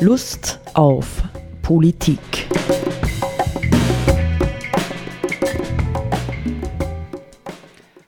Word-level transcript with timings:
Lust 0.00 0.60
auf 0.74 1.24
Politik. 1.60 2.20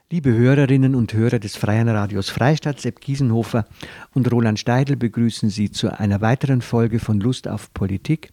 Liebe 0.09 0.33
Hörerinnen 0.33 0.95
und 0.95 1.13
Hörer 1.13 1.39
des 1.39 1.57
Freien 1.57 1.89
Radios 1.89 2.29
Freistadt, 2.29 2.79
Sepp 2.79 3.01
Kiesenhofer 3.01 3.65
und 4.13 4.31
Roland 4.31 4.57
Steidl 4.57 4.95
begrüßen 4.95 5.49
Sie 5.49 5.69
zu 5.69 5.89
einer 5.99 6.21
weiteren 6.21 6.61
Folge 6.61 6.99
von 6.99 7.19
Lust 7.19 7.49
auf 7.49 7.73
Politik. 7.73 8.31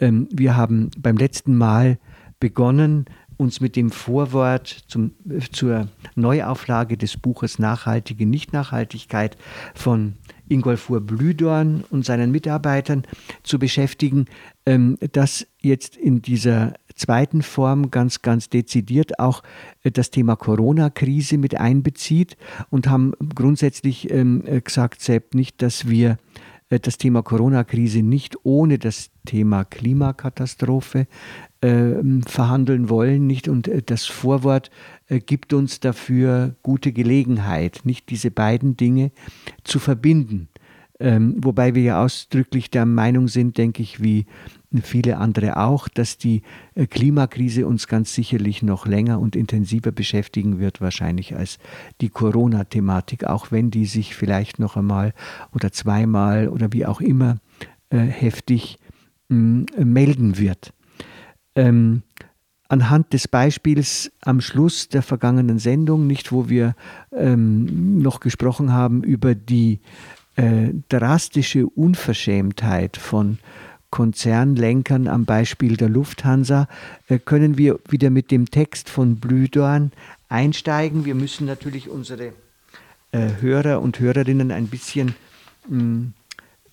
Ähm, 0.00 0.28
wir 0.32 0.56
haben 0.56 0.90
beim 0.98 1.16
letzten 1.16 1.56
Mal 1.56 2.00
begonnen, 2.40 3.04
uns 3.36 3.60
mit 3.60 3.76
dem 3.76 3.90
Vorwort 3.90 4.66
zum, 4.86 5.12
zur 5.52 5.88
Neuauflage 6.14 6.96
des 6.96 7.16
Buches 7.16 7.58
Nachhaltige 7.58 8.26
Nichtnachhaltigkeit 8.26 9.38
von 9.74 10.16
Ingolfur 10.50 11.00
Blüdorn 11.00 11.84
und 11.90 12.04
seinen 12.04 12.30
Mitarbeitern 12.30 13.04
zu 13.42 13.58
beschäftigen, 13.58 14.26
ähm, 14.66 14.98
das 15.12 15.46
jetzt 15.60 15.96
in 15.96 16.20
dieser 16.20 16.74
zweiten 16.94 17.42
Form 17.42 17.90
ganz, 17.90 18.20
ganz 18.22 18.50
dezidiert 18.50 19.18
auch 19.18 19.42
äh, 19.82 19.90
das 19.90 20.10
Thema 20.10 20.36
Corona-Krise 20.36 21.38
mit 21.38 21.58
einbezieht 21.58 22.36
und 22.68 22.88
haben 22.88 23.12
grundsätzlich 23.34 24.10
ähm, 24.10 24.44
gesagt, 24.64 25.00
Sepp, 25.00 25.34
nicht, 25.34 25.62
dass 25.62 25.88
wir 25.88 26.10
äh, 26.10 26.16
das 26.78 26.98
Thema 26.98 27.22
Corona-Krise 27.22 28.02
nicht 28.02 28.36
ohne 28.44 28.78
das 28.78 29.10
Thema 29.26 29.64
Klimakatastrophe 29.64 31.06
äh, 31.60 31.94
verhandeln 32.26 32.88
wollen, 32.88 33.26
nicht? 33.26 33.48
Und 33.48 33.66
äh, 33.68 33.82
das 33.82 34.06
Vorwort 34.06 34.70
äh, 35.08 35.18
gibt 35.18 35.52
uns 35.52 35.80
dafür 35.80 36.54
gute 36.62 36.92
Gelegenheit, 36.92 37.80
nicht 37.84 38.10
diese 38.10 38.30
beiden 38.30 38.76
Dinge 38.76 39.10
zu 39.64 39.78
verbinden. 39.78 40.48
Ähm, 41.00 41.36
wobei 41.38 41.74
wir 41.74 41.82
ja 41.82 42.04
ausdrücklich 42.04 42.70
der 42.70 42.86
Meinung 42.86 43.26
sind, 43.26 43.58
denke 43.58 43.82
ich, 43.82 44.02
wie 44.02 44.26
viele 44.82 45.18
andere 45.18 45.56
auch, 45.56 45.88
dass 45.88 46.16
die 46.16 46.42
äh, 46.74 46.86
Klimakrise 46.86 47.66
uns 47.66 47.88
ganz 47.88 48.14
sicherlich 48.14 48.62
noch 48.62 48.86
länger 48.86 49.18
und 49.18 49.34
intensiver 49.34 49.90
beschäftigen 49.90 50.60
wird, 50.60 50.80
wahrscheinlich 50.80 51.34
als 51.36 51.58
die 52.00 52.08
Corona-Thematik, 52.08 53.24
auch 53.24 53.50
wenn 53.50 53.70
die 53.70 53.86
sich 53.86 54.14
vielleicht 54.14 54.58
noch 54.58 54.76
einmal 54.76 55.12
oder 55.52 55.72
zweimal 55.72 56.48
oder 56.48 56.72
wie 56.72 56.86
auch 56.86 57.00
immer 57.00 57.38
äh, 57.90 57.98
heftig 57.98 58.78
mh, 59.28 59.66
melden 59.84 60.38
wird. 60.38 60.72
Ähm, 61.56 62.02
anhand 62.68 63.12
des 63.12 63.26
Beispiels 63.26 64.12
am 64.22 64.40
Schluss 64.40 64.88
der 64.88 65.02
vergangenen 65.02 65.58
Sendung, 65.58 66.06
nicht 66.06 66.30
wo 66.30 66.48
wir 66.48 66.76
ähm, 67.12 67.98
noch 67.98 68.20
gesprochen 68.20 68.72
haben 68.72 69.02
über 69.02 69.34
die 69.34 69.80
äh, 70.36 70.68
drastische 70.88 71.66
Unverschämtheit 71.66 72.96
von 72.96 73.38
Konzernlenkern 73.90 75.08
am 75.08 75.24
Beispiel 75.24 75.76
der 75.76 75.88
Lufthansa, 75.88 76.68
äh, 77.08 77.18
können 77.18 77.58
wir 77.58 77.78
wieder 77.88 78.10
mit 78.10 78.30
dem 78.30 78.50
Text 78.50 78.88
von 78.88 79.16
Blüdorn 79.16 79.92
einsteigen. 80.28 81.04
Wir 81.04 81.14
müssen 81.14 81.46
natürlich 81.46 81.88
unsere 81.88 82.32
äh, 83.12 83.28
Hörer 83.40 83.80
und 83.80 83.98
Hörerinnen 83.98 84.52
ein 84.52 84.68
bisschen 84.68 85.14
mm, 85.68 86.06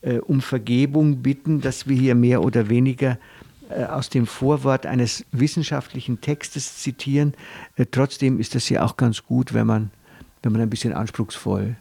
äh, 0.02 0.20
um 0.20 0.42
Vergebung 0.42 1.24
bitten, 1.24 1.62
dass 1.62 1.88
wir 1.88 1.98
hier 1.98 2.16
mehr 2.16 2.44
oder 2.44 2.70
weniger 2.70 3.18
aus 3.90 4.08
dem 4.08 4.28
Vorwort 4.28 4.86
eines 4.86 5.26
wissenschaftlichen 5.34 6.22
Textes 6.22 6.78
zitieren. 6.78 7.34
Trotzdem 7.92 8.40
ist 8.40 8.56
das 8.56 8.70
ja 8.70 8.82
auch 8.86 8.96
ganz 8.96 9.26
gut, 9.26 9.54
wenn 9.54 9.68
man, 9.68 9.92
wenn 10.42 10.54
man 10.54 10.62
ein 10.62 10.70
bisschen 10.70 10.94
anspruchsvoll 10.94 11.76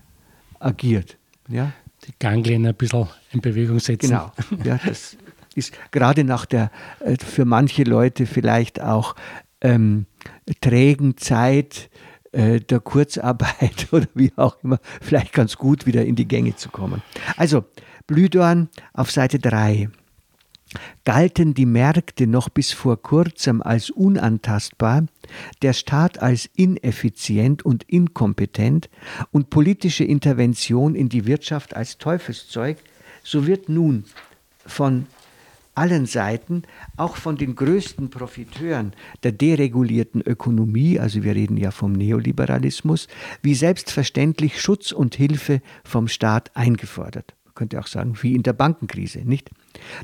agiert. 0.58 1.16
Ja? 1.46 1.72
Die 2.06 2.14
Ganglien 2.18 2.66
ein 2.66 2.74
bisschen 2.74 3.08
in 3.32 3.40
Bewegung 3.40 3.78
setzen. 3.80 4.10
Genau. 4.10 4.32
Ja, 4.64 4.78
das 4.84 5.16
ist 5.54 5.72
gerade 5.90 6.24
nach 6.24 6.46
der 6.46 6.70
äh, 7.00 7.16
für 7.16 7.44
manche 7.44 7.84
Leute 7.84 8.26
vielleicht 8.26 8.80
auch 8.80 9.14
ähm, 9.60 10.06
trägen 10.60 11.16
Zeit 11.16 11.90
äh, 12.32 12.60
der 12.60 12.80
Kurzarbeit 12.80 13.88
oder 13.92 14.06
wie 14.14 14.32
auch 14.36 14.56
immer 14.62 14.78
vielleicht 15.00 15.32
ganz 15.32 15.56
gut 15.56 15.86
wieder 15.86 16.04
in 16.04 16.16
die 16.16 16.28
Gänge 16.28 16.56
zu 16.56 16.68
kommen. 16.68 17.02
Also 17.36 17.64
Blühdorn 18.06 18.68
auf 18.92 19.10
Seite 19.10 19.38
3 19.38 19.88
galten 21.04 21.54
die 21.54 21.66
Märkte 21.66 22.26
noch 22.26 22.48
bis 22.48 22.72
vor 22.72 23.00
kurzem 23.00 23.62
als 23.62 23.90
unantastbar, 23.90 25.06
der 25.62 25.72
Staat 25.72 26.20
als 26.20 26.50
ineffizient 26.56 27.64
und 27.64 27.84
inkompetent 27.84 28.90
und 29.30 29.50
politische 29.50 30.04
Intervention 30.04 30.94
in 30.94 31.08
die 31.08 31.26
Wirtschaft 31.26 31.76
als 31.76 31.98
Teufelszeug, 31.98 32.78
so 33.22 33.46
wird 33.46 33.68
nun 33.68 34.04
von 34.66 35.06
allen 35.76 36.06
Seiten, 36.06 36.62
auch 36.96 37.16
von 37.16 37.36
den 37.36 37.54
größten 37.54 38.08
Profiteuren 38.08 38.94
der 39.22 39.32
deregulierten 39.32 40.22
Ökonomie, 40.22 40.98
also 40.98 41.22
wir 41.22 41.34
reden 41.34 41.58
ja 41.58 41.70
vom 41.70 41.92
Neoliberalismus, 41.92 43.08
wie 43.42 43.54
selbstverständlich 43.54 44.60
Schutz 44.60 44.90
und 44.90 45.14
Hilfe 45.14 45.60
vom 45.84 46.08
Staat 46.08 46.56
eingefordert. 46.56 47.34
Könnte 47.56 47.80
auch 47.80 47.86
sagen, 47.88 48.14
wie 48.20 48.34
in 48.34 48.44
der 48.44 48.52
Bankenkrise, 48.52 49.22
nicht? 49.24 49.50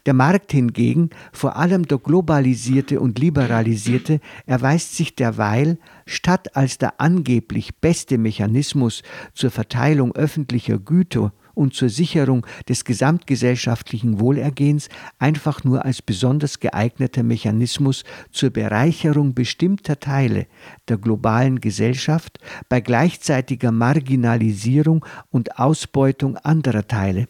Der 0.06 0.14
Markt 0.14 0.50
hingegen, 0.52 1.10
vor 1.32 1.56
allem 1.56 1.86
der 1.86 1.98
globalisierte 1.98 2.98
und 2.98 3.18
liberalisierte, 3.18 4.20
erweist 4.46 4.96
sich 4.96 5.14
derweil, 5.14 5.78
statt 6.06 6.56
als 6.56 6.78
der 6.78 7.00
angeblich 7.00 7.76
beste 7.76 8.18
Mechanismus 8.18 9.02
zur 9.34 9.50
Verteilung 9.50 10.14
öffentlicher 10.16 10.78
Güter 10.78 11.32
und 11.54 11.74
zur 11.74 11.88
Sicherung 11.88 12.46
des 12.68 12.84
gesamtgesellschaftlichen 12.84 14.20
Wohlergehens 14.20 14.88
einfach 15.18 15.64
nur 15.64 15.84
als 15.84 16.02
besonders 16.02 16.60
geeigneter 16.60 17.22
Mechanismus 17.22 18.04
zur 18.30 18.50
Bereicherung 18.50 19.34
bestimmter 19.34 20.00
Teile 20.00 20.46
der 20.88 20.98
globalen 20.98 21.60
Gesellschaft 21.60 22.38
bei 22.68 22.80
gleichzeitiger 22.80 23.72
Marginalisierung 23.72 25.04
und 25.30 25.58
Ausbeutung 25.58 26.36
anderer 26.38 26.86
Teile 26.86 27.28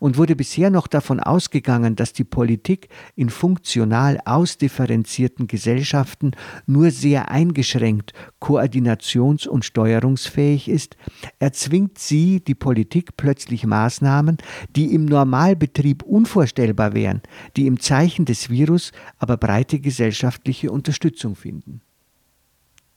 und 0.00 0.16
wurde 0.16 0.36
bisher 0.36 0.70
noch 0.70 0.86
davon 0.86 1.20
ausgegangen, 1.20 1.96
dass 1.96 2.12
die 2.12 2.24
Politik 2.24 2.88
in 3.16 3.30
funktional 3.30 4.20
ausdifferenzierten 4.24 5.46
Gesellschaften 5.46 6.32
nur 6.66 6.90
sehr 6.90 7.30
eingeschränkt 7.30 8.12
koordinations- 8.40 9.48
und 9.48 9.64
steuerungsfähig 9.64 10.68
ist, 10.68 10.96
erzwingt 11.38 11.98
sie, 11.98 12.40
die 12.40 12.54
Politik, 12.54 13.16
plötzlich 13.16 13.66
Maßnahmen, 13.66 14.38
die 14.76 14.94
im 14.94 15.06
Normalbetrieb 15.06 16.02
unvorstellbar 16.02 16.94
wären, 16.94 17.22
die 17.56 17.66
im 17.66 17.80
Zeichen 17.80 18.24
des 18.24 18.50
Virus 18.50 18.92
aber 19.18 19.36
breite 19.36 19.80
gesellschaftliche 19.80 20.70
Unterstützung 20.70 21.36
finden. 21.36 21.80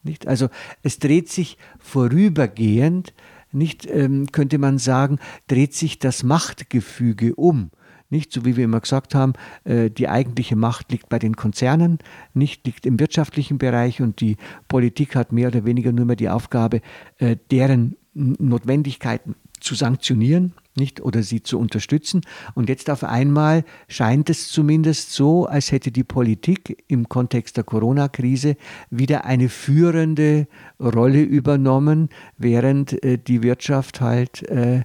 Nicht? 0.03 0.27
Also 0.27 0.49
es 0.83 0.99
dreht 0.99 1.29
sich 1.29 1.57
vorübergehend 1.79 3.13
nicht, 3.51 3.87
ähm, 3.89 4.27
könnte 4.31 4.57
man 4.57 4.77
sagen, 4.77 5.19
dreht 5.47 5.73
sich 5.73 5.99
das 5.99 6.23
Machtgefüge 6.23 7.35
um. 7.35 7.71
Nicht, 8.09 8.31
so 8.31 8.45
wie 8.45 8.55
wir 8.55 8.63
immer 8.63 8.79
gesagt 8.79 9.15
haben, 9.15 9.33
äh, 9.65 9.89
die 9.89 10.07
eigentliche 10.07 10.55
Macht 10.55 10.91
liegt 10.91 11.09
bei 11.09 11.19
den 11.19 11.35
Konzernen, 11.35 11.99
nicht 12.33 12.65
liegt 12.65 12.85
im 12.85 12.99
wirtschaftlichen 12.99 13.57
Bereich 13.57 14.01
und 14.01 14.21
die 14.21 14.37
Politik 14.69 15.15
hat 15.15 15.33
mehr 15.33 15.49
oder 15.49 15.65
weniger 15.65 15.91
nur 15.91 16.05
mehr 16.05 16.15
die 16.15 16.29
Aufgabe, 16.29 16.81
äh, 17.17 17.35
deren 17.51 17.97
Notwendigkeiten 18.13 19.35
zu 19.59 19.75
sanktionieren 19.75 20.53
nicht 20.77 21.01
oder 21.01 21.23
sie 21.23 21.43
zu 21.43 21.59
unterstützen. 21.59 22.21
Und 22.55 22.69
jetzt 22.69 22.89
auf 22.89 23.03
einmal 23.03 23.63
scheint 23.87 24.29
es 24.29 24.49
zumindest 24.49 25.11
so, 25.11 25.45
als 25.45 25.71
hätte 25.71 25.91
die 25.91 26.03
Politik 26.03 26.83
im 26.87 27.09
Kontext 27.09 27.57
der 27.57 27.63
Corona-Krise 27.63 28.55
wieder 28.89 29.25
eine 29.25 29.49
führende 29.49 30.47
Rolle 30.79 31.21
übernommen, 31.21 32.09
während 32.37 33.03
äh, 33.03 33.17
die 33.17 33.43
Wirtschaft 33.43 34.01
halt, 34.01 34.43
äh, 34.49 34.83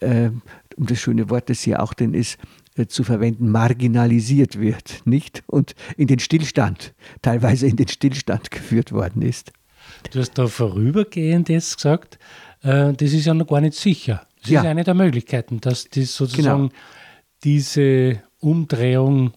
äh, 0.00 0.30
um 0.76 0.86
das 0.86 0.98
schöne 0.98 1.30
Wort, 1.30 1.50
das 1.50 1.60
hier 1.60 1.82
auch 1.82 1.94
denn 1.94 2.14
ist, 2.14 2.38
äh, 2.76 2.86
zu 2.86 3.04
verwenden, 3.04 3.50
marginalisiert 3.50 4.58
wird, 4.58 5.02
nicht? 5.04 5.44
Und 5.46 5.76
in 5.96 6.08
den 6.08 6.18
Stillstand, 6.18 6.92
teilweise 7.22 7.68
in 7.68 7.76
den 7.76 7.86
Stillstand 7.86 8.50
geführt 8.50 8.90
worden 8.90 9.22
ist. 9.22 9.52
Du 10.10 10.18
hast 10.18 10.32
da 10.34 10.48
vorübergehend 10.48 11.48
jetzt 11.48 11.76
gesagt, 11.76 12.18
äh, 12.62 12.92
das 12.92 13.12
ist 13.12 13.26
ja 13.26 13.34
noch 13.34 13.46
gar 13.46 13.60
nicht 13.60 13.74
sicher. 13.74 14.26
Das 14.44 14.52
ja. 14.52 14.60
ist 14.60 14.66
eine 14.66 14.84
der 14.84 14.94
Möglichkeiten, 14.94 15.60
dass 15.60 15.88
die 15.88 16.04
sozusagen 16.04 16.68
genau. 16.68 16.80
diese 17.42 18.22
Umdrehung 18.40 19.32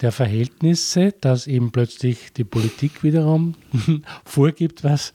der 0.00 0.12
Verhältnisse, 0.12 1.12
dass 1.20 1.46
eben 1.46 1.70
plötzlich 1.72 2.32
die 2.32 2.44
Politik 2.44 3.02
wiederum 3.02 3.54
vorgibt, 4.24 4.84
was 4.84 5.12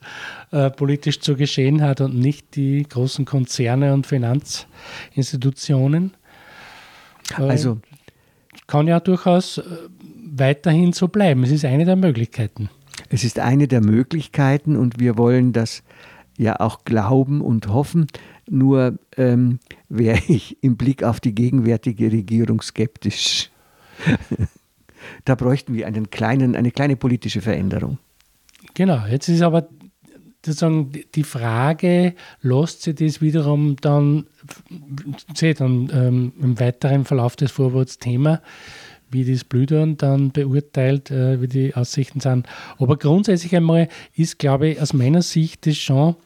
äh, 0.52 0.70
politisch 0.70 1.18
zu 1.20 1.34
geschehen 1.36 1.82
hat 1.82 2.00
und 2.00 2.14
nicht 2.14 2.54
die 2.56 2.86
großen 2.88 3.24
Konzerne 3.24 3.92
und 3.94 4.06
Finanzinstitutionen. 4.06 6.14
Äh, 7.38 7.42
also 7.42 7.80
kann 8.66 8.86
ja 8.86 9.00
durchaus 9.00 9.58
äh, 9.58 9.64
weiterhin 10.32 10.92
so 10.92 11.08
bleiben. 11.08 11.42
Es 11.44 11.50
ist 11.50 11.64
eine 11.64 11.84
der 11.84 11.96
Möglichkeiten. 11.96 12.70
Es 13.08 13.24
ist 13.24 13.38
eine 13.38 13.66
der 13.68 13.82
Möglichkeiten 13.82 14.76
und 14.76 15.00
wir 15.00 15.16
wollen 15.18 15.52
das 15.52 15.82
ja 16.38 16.58
auch 16.58 16.84
glauben 16.84 17.42
und 17.42 17.68
hoffen, 17.68 18.06
Nur 18.52 18.98
ähm, 19.16 19.60
wäre 19.88 20.20
ich 20.26 20.62
im 20.62 20.76
Blick 20.76 21.04
auf 21.04 21.20
die 21.20 21.34
gegenwärtige 21.34 22.10
Regierung 22.10 22.60
skeptisch. 22.60 23.48
da 25.24 25.36
bräuchten 25.36 25.74
wir 25.74 25.86
einen 25.86 26.10
kleinen, 26.10 26.56
eine 26.56 26.72
kleine 26.72 26.96
politische 26.96 27.40
Veränderung. 27.40 27.98
Genau, 28.74 29.06
jetzt 29.08 29.28
ist 29.28 29.42
aber 29.42 29.68
sozusagen 30.44 30.90
die 31.14 31.22
Frage, 31.22 32.14
lässt 32.40 32.82
sich 32.82 32.96
das 32.96 33.20
wiederum 33.20 33.76
dann, 33.76 34.26
seht 35.34 35.60
dann 35.60 35.90
ähm, 35.94 36.32
im 36.40 36.58
weiteren 36.58 37.04
Verlauf 37.04 37.36
des 37.36 37.52
Vorworts 37.52 37.98
Thema, 37.98 38.42
wie 39.10 39.30
das 39.30 39.44
Blüdern 39.44 39.96
dann 39.96 40.32
beurteilt, 40.32 41.12
äh, 41.12 41.40
wie 41.40 41.48
die 41.48 41.74
Aussichten 41.76 42.18
sind. 42.18 42.48
Aber 42.78 42.96
grundsätzlich 42.96 43.54
einmal 43.54 43.88
ist, 44.14 44.38
glaube 44.40 44.70
ich, 44.70 44.80
aus 44.80 44.92
meiner 44.92 45.22
Sicht 45.22 45.66
das 45.66 45.76
schon 45.76 46.16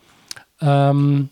ähm, 0.61 1.29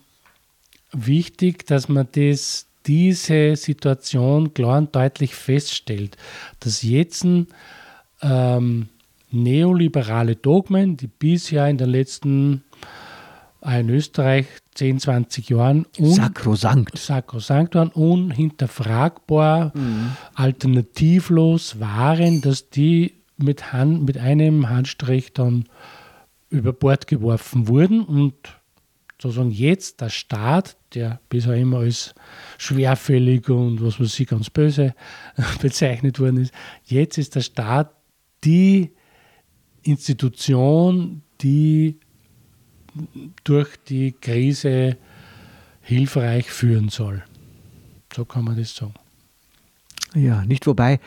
wichtig, 0.93 1.67
dass 1.67 1.89
man 1.89 2.09
das, 2.13 2.67
diese 2.87 3.57
Situation 3.57 4.55
klar 4.55 4.79
und 4.79 4.95
deutlich 4.95 5.35
feststellt, 5.35 6.17
dass 6.61 6.83
jetzt 6.83 7.27
ähm, 8.23 8.89
neoliberale 9.31 10.37
Dogmen, 10.37 10.97
die 10.97 11.07
bisher 11.07 11.69
in 11.69 11.79
den 11.79 11.91
letzten 11.91 12.65
in 13.65 13.91
Österreich 13.91 14.47
10, 14.75 14.99
20 14.99 15.49
Jahren 15.51 15.87
un 15.99 16.15
sakrosankt. 16.15 16.99
sakrosankt 16.99 17.77
waren, 17.77 17.91
unhinterfragbar, 17.91 19.73
mhm. 19.75 20.17
alternativlos 20.35 21.79
waren, 21.79 22.41
dass 22.41 22.71
die 22.71 23.15
mit, 23.37 23.73
Hand, 23.73 24.05
mit 24.05 24.19
einem 24.19 24.69
Handstrich 24.69 25.33
dann 25.33 25.67
über 26.51 26.73
Bord 26.73 27.07
geworfen 27.07 27.69
wurden 27.69 28.03
und 28.03 28.35
sozusagen 29.23 29.53
jetzt 29.53 30.01
der 30.01 30.09
Staat, 30.09 30.77
der 30.95 31.21
bisher 31.29 31.55
immer 31.55 31.79
als 31.79 32.15
schwerfällig 32.59 33.49
und 33.49 33.83
was 33.83 34.01
weiß 34.01 34.19
ich, 34.19 34.27
ganz 34.27 34.51
böse 34.51 34.95
bezeichnet 35.63 36.19
worden 36.19 36.39
ist, 36.39 36.53
jetzt 36.85 37.19
ist 37.19 37.37
der 37.37 37.43
Staat 37.43 37.95
die 38.43 38.91
Institution, 39.85 41.23
die 41.41 42.01
durch 43.45 43.77
die 43.89 44.13
Krise 44.13 44.97
hilfreich 45.81 46.51
führen 46.51 46.89
soll. 46.89 47.23
So 48.15 48.25
kann 48.25 48.45
man 48.45 48.57
das 48.57 48.75
sagen. 48.75 48.95
Ja, 50.15 50.45
nicht 50.45 50.67
wobei, 50.67 51.01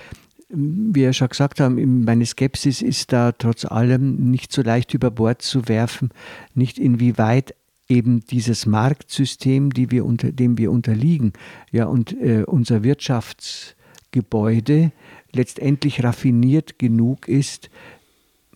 wie 0.49 0.95
wir 0.95 1.13
schon 1.13 1.29
gesagt 1.29 1.59
haben, 1.59 2.05
meine 2.05 2.25
Skepsis 2.25 2.81
ist 2.81 3.11
da 3.11 3.33
trotz 3.33 3.65
allem 3.65 4.31
nicht 4.31 4.51
so 4.51 4.61
leicht 4.61 4.93
über 4.93 5.11
Bord 5.11 5.41
zu 5.41 5.67
werfen, 5.67 6.09
nicht 6.53 6.79
inwieweit 6.79 7.53
eben 7.87 8.25
dieses 8.25 8.65
Marktsystem, 8.65 9.71
die 9.71 9.91
wir 9.91 10.05
unter, 10.05 10.31
dem 10.31 10.57
wir 10.57 10.71
unterliegen, 10.71 11.33
ja, 11.71 11.85
und 11.85 12.13
äh, 12.13 12.43
unser 12.45 12.83
Wirtschaftsgebäude 12.83 14.91
letztendlich 15.31 16.03
raffiniert 16.03 16.79
genug 16.79 17.27
ist, 17.27 17.69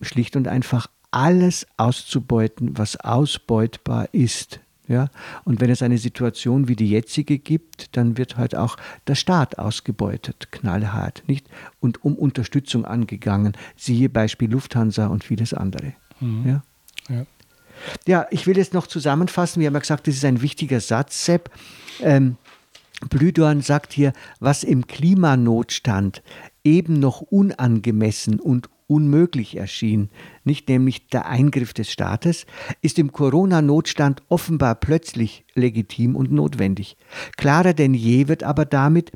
schlicht 0.00 0.34
und 0.36 0.48
einfach 0.48 0.88
alles 1.10 1.66
auszubeuten, 1.76 2.78
was 2.78 2.96
ausbeutbar 2.96 4.08
ist. 4.12 4.60
Ja? 4.88 5.10
Und 5.44 5.60
wenn 5.60 5.70
es 5.70 5.82
eine 5.82 5.98
Situation 5.98 6.68
wie 6.68 6.76
die 6.76 6.90
jetzige 6.90 7.38
gibt, 7.38 7.96
dann 7.96 8.18
wird 8.18 8.36
halt 8.36 8.56
auch 8.56 8.76
der 9.06 9.14
Staat 9.14 9.58
ausgebeutet, 9.58 10.48
knallhart, 10.50 11.22
nicht? 11.26 11.48
Und 11.78 12.04
um 12.04 12.16
Unterstützung 12.16 12.84
angegangen. 12.84 13.52
Siehe 13.76 14.08
Beispiel 14.08 14.50
Lufthansa 14.50 15.06
und 15.06 15.22
vieles 15.22 15.54
andere. 15.54 15.92
Mhm. 16.20 16.46
Ja? 16.46 16.62
ja? 17.08 17.26
Ja. 18.06 18.26
ich 18.30 18.46
will 18.46 18.56
jetzt 18.56 18.74
noch 18.74 18.86
zusammenfassen. 18.86 19.60
Wir 19.60 19.66
haben 19.66 19.74
ja 19.74 19.80
gesagt, 19.80 20.06
das 20.06 20.14
ist 20.14 20.24
ein 20.24 20.42
wichtiger 20.42 20.80
Satz, 20.80 21.24
Sepp. 21.24 21.50
Ähm, 22.00 22.36
Blüdorn 23.08 23.62
sagt 23.62 23.92
hier, 23.92 24.12
was 24.40 24.62
im 24.62 24.86
Klimanotstand 24.86 26.22
eben 26.64 27.00
noch 27.00 27.22
unangemessen 27.22 28.38
und 28.38 28.68
unmöglich 28.90 29.56
erschien, 29.56 30.10
nicht 30.42 30.68
nämlich 30.68 31.06
der 31.06 31.26
Eingriff 31.26 31.72
des 31.72 31.90
Staates, 31.92 32.44
ist 32.82 32.98
im 32.98 33.12
Corona-Notstand 33.12 34.22
offenbar 34.28 34.74
plötzlich 34.74 35.44
legitim 35.54 36.16
und 36.16 36.32
notwendig. 36.32 36.96
Klarer 37.36 37.72
denn 37.72 37.94
je 37.94 38.26
wird 38.26 38.42
aber 38.42 38.64
damit, 38.64 39.12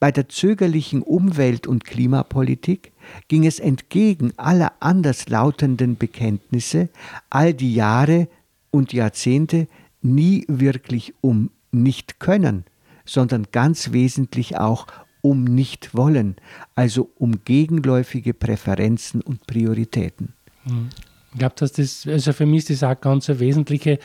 bei 0.00 0.10
der 0.10 0.30
zögerlichen 0.30 1.02
Umwelt- 1.02 1.66
und 1.66 1.84
Klimapolitik 1.84 2.92
ging 3.28 3.46
es 3.46 3.58
entgegen 3.58 4.32
aller 4.36 4.72
anderslautenden 4.80 5.96
Bekenntnisse 5.96 6.88
all 7.30 7.54
die 7.54 7.74
Jahre 7.74 8.28
und 8.70 8.92
Jahrzehnte 8.92 9.66
nie 10.02 10.44
wirklich 10.48 11.14
um 11.20 11.50
nicht 11.70 12.20
können, 12.20 12.64
sondern 13.04 13.46
ganz 13.52 13.92
wesentlich 13.92 14.58
auch 14.58 14.86
um 15.20 15.44
Nicht-Wollen, 15.44 16.36
also 16.74 17.10
um 17.16 17.44
gegenläufige 17.44 18.34
Präferenzen 18.34 19.20
und 19.20 19.46
Prioritäten. 19.46 20.34
Ich 21.32 21.38
glaube, 21.38 21.54
dass 21.58 21.72
das, 21.72 22.06
also 22.06 22.32
für 22.32 22.46
mich 22.46 22.70
ist 22.70 22.82
das 22.82 22.90
auch 22.90 23.00
ganz 23.00 23.28
eine 23.28 23.38
wesentliche 23.38 23.98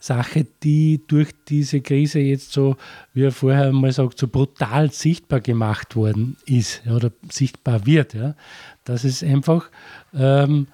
Sache, 0.00 0.46
die 0.62 1.00
durch 1.06 1.30
diese 1.48 1.80
Krise 1.80 2.20
jetzt 2.20 2.52
so, 2.52 2.76
wie 3.14 3.22
er 3.22 3.32
vorher 3.32 3.72
mal 3.72 3.90
sagt, 3.90 4.18
so 4.18 4.28
brutal 4.28 4.90
sichtbar 4.92 5.40
gemacht 5.40 5.96
worden 5.96 6.36
ist 6.44 6.82
oder 6.86 7.10
sichtbar 7.30 7.86
wird. 7.86 8.14
Ja. 8.14 8.34
Dass 8.84 9.04
es 9.04 9.22
einfach 9.22 9.70
ähm, 10.14 10.66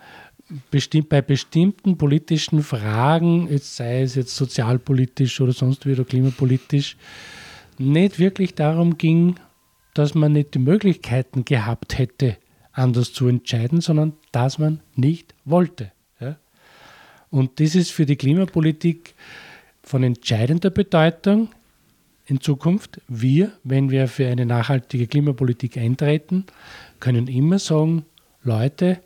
bestimmt, 0.71 1.09
bei 1.09 1.23
bestimmten 1.23 1.97
politischen 1.97 2.63
Fragen, 2.63 3.49
jetzt 3.51 3.77
sei 3.77 4.03
es 4.03 4.15
jetzt 4.15 4.35
sozialpolitisch 4.35 5.41
oder 5.41 5.53
sonst 5.53 5.87
wieder 5.87 6.05
klimapolitisch, 6.05 6.97
nicht 7.79 8.19
wirklich 8.19 8.55
darum 8.55 8.99
ging, 8.99 9.37
dass 9.95 10.15
man 10.15 10.33
nicht 10.33 10.55
die 10.55 10.59
Möglichkeiten 10.59 11.45
gehabt 11.45 11.99
hätte, 11.99 12.37
anders 12.75 13.13
zu 13.13 13.29
entscheiden, 13.29 13.81
sondern 13.81 14.15
dass 14.33 14.59
man 14.59 14.81
nicht 14.95 15.35
wollte. 15.45 15.93
Ja? 16.21 16.37
Und 17.31 17.61
das 17.61 17.75
ist 17.75 17.93
für 17.93 18.05
die 18.05 18.17
Klimapolitik 18.17 19.15
von 19.83 20.03
entscheidender 20.03 20.71
Bedeutung 20.71 21.51
in 22.27 22.41
Zukunft. 22.41 23.01
Wir, 23.09 23.53
wenn 23.63 23.91
wir 23.91 24.09
für 24.09 24.27
eine 24.27 24.47
nachhaltige 24.47 25.07
Klimapolitik 25.07 25.77
eintreten, 25.77 26.45
können 27.01 27.29
immer 27.29 27.59
sagen, 27.59 28.05
Leute, 28.43 29.01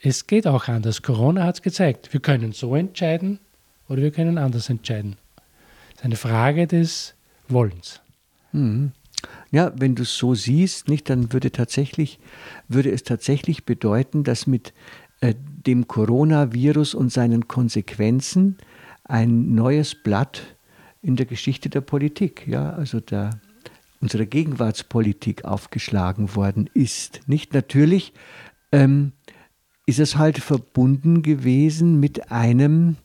es 0.00 0.26
geht 0.26 0.46
auch 0.46 0.68
anders. 0.68 1.02
Corona 1.02 1.44
hat 1.44 1.56
es 1.56 1.62
gezeigt. 1.62 2.12
Wir 2.12 2.20
können 2.20 2.52
so 2.52 2.74
entscheiden 2.74 3.38
oder 3.88 4.02
wir 4.02 4.10
können 4.10 4.38
anders 4.38 4.68
entscheiden. 4.68 5.16
Es 5.90 6.00
ist 6.00 6.04
eine 6.04 6.16
Frage 6.16 6.66
des 6.66 7.14
Wollens. 7.48 8.00
Mhm. 8.52 8.92
Ja, 9.50 9.72
wenn 9.78 9.94
du 9.94 10.02
es 10.02 10.16
so 10.16 10.34
siehst, 10.34 10.88
nicht, 10.88 11.08
dann 11.10 11.32
würde 11.32 11.52
tatsächlich, 11.52 12.18
würde 12.68 12.90
es 12.90 13.02
tatsächlich 13.02 13.64
bedeuten, 13.64 14.24
dass 14.24 14.46
mit 14.46 14.72
äh, 15.20 15.34
dem 15.66 15.88
Coronavirus 15.88 16.94
und 16.94 17.12
seinen 17.12 17.48
Konsequenzen 17.48 18.58
ein 19.04 19.54
neues 19.54 19.94
Blatt 19.94 20.56
in 21.02 21.16
der 21.16 21.26
Geschichte 21.26 21.68
der 21.68 21.82
Politik, 21.82 22.46
ja, 22.46 22.70
also 22.70 23.00
der 23.00 23.30
unserer 24.00 24.26
Gegenwartspolitik 24.26 25.44
aufgeschlagen 25.44 26.34
worden 26.34 26.68
ist. 26.74 27.22
Nicht 27.26 27.54
natürlich 27.54 28.12
ähm, 28.70 29.12
ist 29.86 29.98
es 29.98 30.16
halt 30.16 30.38
verbunden 30.38 31.22
gewesen 31.22 32.00
mit 32.00 32.30
einem, 32.30 32.96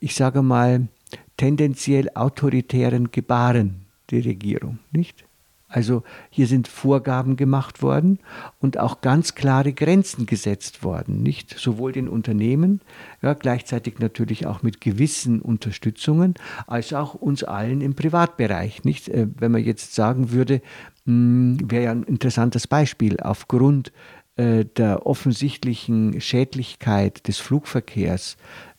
ich 0.00 0.14
sage 0.14 0.42
mal, 0.42 0.88
tendenziell 1.36 2.10
autoritären 2.14 3.10
Gebaren 3.10 3.86
der 4.10 4.24
Regierung, 4.24 4.78
nicht? 4.92 5.24
Also 5.70 6.02
hier 6.30 6.48
sind 6.48 6.66
Vorgaben 6.66 7.36
gemacht 7.36 7.80
worden 7.80 8.18
und 8.58 8.76
auch 8.76 9.00
ganz 9.00 9.36
klare 9.36 9.72
Grenzen 9.72 10.26
gesetzt 10.26 10.82
worden, 10.82 11.22
nicht 11.22 11.56
sowohl 11.58 11.92
den 11.92 12.08
Unternehmen, 12.08 12.80
ja, 13.22 13.34
gleichzeitig 13.34 14.00
natürlich 14.00 14.46
auch 14.46 14.64
mit 14.64 14.80
gewissen 14.80 15.40
Unterstützungen, 15.40 16.34
als 16.66 16.92
auch 16.92 17.14
uns 17.14 17.44
allen 17.44 17.82
im 17.82 17.94
Privatbereich, 17.94 18.82
nicht? 18.82 19.08
Äh, 19.08 19.28
wenn 19.38 19.52
man 19.52 19.62
jetzt 19.62 19.94
sagen 19.94 20.32
würde, 20.32 20.60
hm, 21.06 21.58
wäre 21.70 21.84
ja 21.84 21.92
ein 21.92 22.02
interessantes 22.02 22.66
Beispiel 22.66 23.20
aufgrund 23.20 23.92
äh, 24.34 24.64
der 24.64 25.06
offensichtlichen 25.06 26.20
Schädlichkeit 26.20 27.28
des 27.28 27.38
Flugverkehrs 27.38 28.36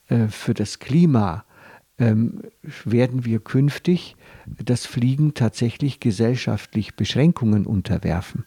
äh, 0.08 0.28
für 0.28 0.52
das 0.52 0.78
Klima 0.78 1.44
ähm, 1.98 2.42
werden 2.84 3.24
wir 3.24 3.38
künftig 3.38 4.16
das 4.46 4.86
Fliegen 4.86 5.34
tatsächlich 5.34 6.00
gesellschaftlich 6.00 6.94
Beschränkungen 6.96 7.66
unterwerfen. 7.66 8.44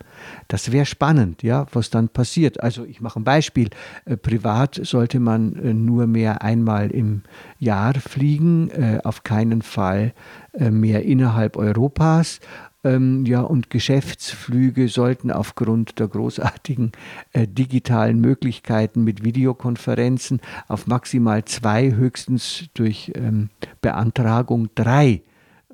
Das 0.48 0.72
wäre 0.72 0.86
spannend, 0.86 1.44
ja, 1.44 1.68
was 1.72 1.90
dann 1.90 2.10
passiert. 2.10 2.62
Also 2.62 2.86
ich 2.86 3.02
mache 3.02 3.20
ein 3.20 3.24
Beispiel. 3.24 3.70
Äh, 4.06 4.18
privat 4.18 4.80
sollte 4.84 5.20
man 5.20 5.56
äh, 5.56 5.74
nur 5.74 6.08
mehr 6.08 6.42
einmal 6.42 6.92
im 6.92 7.24
Jahr 7.60 7.94
fliegen, 7.96 8.70
äh, 8.72 9.00
auf 9.04 9.24
keinen 9.24 9.62
Fall 9.62 10.14
mehr 10.58 11.04
innerhalb 11.04 11.58
Europas 11.58 12.40
ähm, 12.86 13.26
ja, 13.26 13.42
und 13.42 13.70
Geschäftsflüge 13.72 14.88
sollten 14.88 15.32
aufgrund 15.32 16.00
der 16.00 16.08
großartigen 16.08 16.92
äh, 17.34 17.48
digitalen 17.48 18.22
Möglichkeiten 18.22 19.04
mit 19.04 19.24
Videokonferenzen 19.24 20.40
auf 20.68 20.86
maximal 20.86 21.44
zwei, 21.46 21.92
höchstens 21.92 22.66
durch 22.76 23.12
ähm, 23.16 23.50
Beantragung 23.82 24.70
drei 24.76 25.22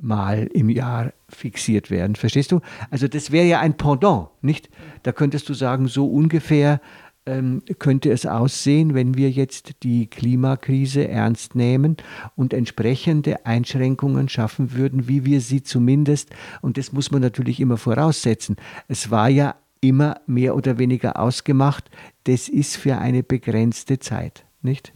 Mal 0.01 0.48
im 0.53 0.70
Jahr 0.70 1.13
fixiert 1.29 1.91
werden. 1.91 2.15
Verstehst 2.15 2.51
du? 2.51 2.60
Also 2.89 3.08
das 3.08 3.31
wäre 3.31 3.46
ja 3.46 3.60
ein 3.60 3.77
Pendant, 3.77 4.29
nicht? 4.41 4.70
Da 5.03 5.12
könntest 5.12 5.48
du 5.48 5.53
sagen, 5.53 5.88
so 5.88 6.08
ungefähr 6.08 6.81
ähm, 7.25 7.62
könnte 7.77 8.12
es 8.12 8.25
aussehen, 8.25 8.93
wenn 8.93 9.15
wir 9.15 9.29
jetzt 9.29 9.84
die 9.84 10.08
Klimakrise 10.08 11.08
ernst 11.08 11.55
nehmen 11.55 11.98
und 12.36 12.53
entsprechende 12.53 13.46
Einschränkungen 13.46 14.27
schaffen 14.27 14.74
würden, 14.74 15.08
wie 15.08 15.25
wir 15.25 15.41
sie 15.41 15.62
zumindest, 15.62 16.31
und 16.62 16.77
das 16.77 16.91
muss 16.91 17.12
man 17.12 17.22
natürlich 17.22 17.60
immer 17.60 17.77
voraussetzen, 17.77 18.55
es 18.88 19.12
war 19.12 19.29
ja 19.29 19.55
immer 19.81 20.20
mehr 20.25 20.55
oder 20.55 20.77
weniger 20.79 21.20
ausgemacht, 21.20 21.89
das 22.24 22.50
ist 22.50 22.75
für 22.75 22.98
eine 22.98 23.24
begrenzte 23.24 24.00
Zeit, 24.00 24.46
nicht? 24.62 24.93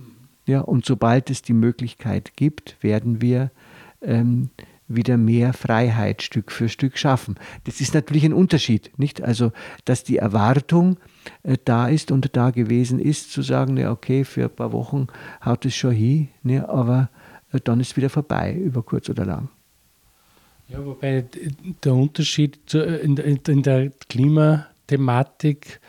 Ja, 0.48 0.62
und 0.62 0.86
sobald 0.86 1.32
es 1.32 1.42
die 1.42 1.54
Möglichkeit 1.54 2.34
gibt, 2.36 2.78
werden 2.82 3.20
wir 3.20 3.52
ähm, 4.02 4.50
wieder 4.88 5.18
mehr 5.18 5.54
Freiheit 5.54 6.22
Stück 6.22 6.52
für 6.52 6.70
Stück 6.70 6.98
schaffen. 6.98 7.36
Das 7.64 7.82
ist 7.82 7.94
natürlich 7.94 8.24
ein 8.24 8.34
Unterschied, 8.34 8.92
nicht? 8.98 9.22
Also, 9.22 9.52
dass 9.86 10.04
die 10.04 10.18
Erwartung 10.18 10.98
äh, 11.44 11.58
da 11.64 11.88
ist 11.88 12.12
und 12.12 12.36
da 12.36 12.52
gewesen 12.52 13.00
ist, 13.00 13.32
zu 13.32 13.42
sagen, 13.42 13.78
ja, 13.78 13.92
okay, 13.92 14.24
für 14.24 14.44
ein 14.44 14.56
paar 14.56 14.72
Wochen 14.72 15.08
haut 15.44 15.66
es 15.66 15.76
schon 15.76 15.94
hin, 15.94 16.30
ne, 16.44 16.68
aber 16.70 17.10
äh, 17.52 17.60
dann 17.64 17.80
ist 17.80 17.92
es 17.92 17.98
wieder 17.98 18.10
vorbei, 18.10 18.54
über 18.54 18.84
kurz 18.84 19.10
oder 19.10 19.26
lang. 19.26 19.50
Ja, 20.68 20.84
wobei 20.84 21.26
der 21.84 21.94
Unterschied 21.94 22.74
äh, 22.74 22.98
in 22.98 23.16
der 23.64 23.92
Klimathematik 24.10 25.80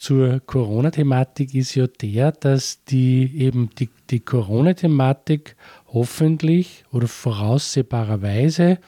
zur 0.00 0.40
Corona-Thematik 0.40 1.54
ist 1.54 1.74
ja 1.74 1.86
der, 1.86 2.32
dass 2.32 2.82
die 2.84 3.30
eben 3.36 3.68
die, 3.78 3.90
die 4.08 4.20
Corona-Thematik 4.20 5.56
hoffentlich 5.88 6.84
oder 6.90 7.06
voraussehbarerweise 7.06 8.78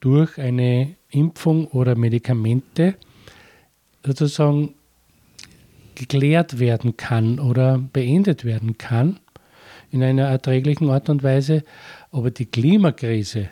durch 0.00 0.36
eine 0.36 0.96
Impfung 1.10 1.68
oder 1.68 1.94
Medikamente 1.94 2.96
sozusagen 4.04 4.74
geklärt 5.94 6.58
werden 6.58 6.96
kann 6.96 7.38
oder 7.38 7.78
beendet 7.78 8.44
werden 8.44 8.78
kann 8.78 9.20
in 9.92 10.02
einer 10.02 10.24
erträglichen 10.24 10.90
Art 10.90 11.08
und 11.08 11.22
Weise. 11.22 11.62
Aber 12.10 12.32
die 12.32 12.46
Klimakrise 12.46 13.48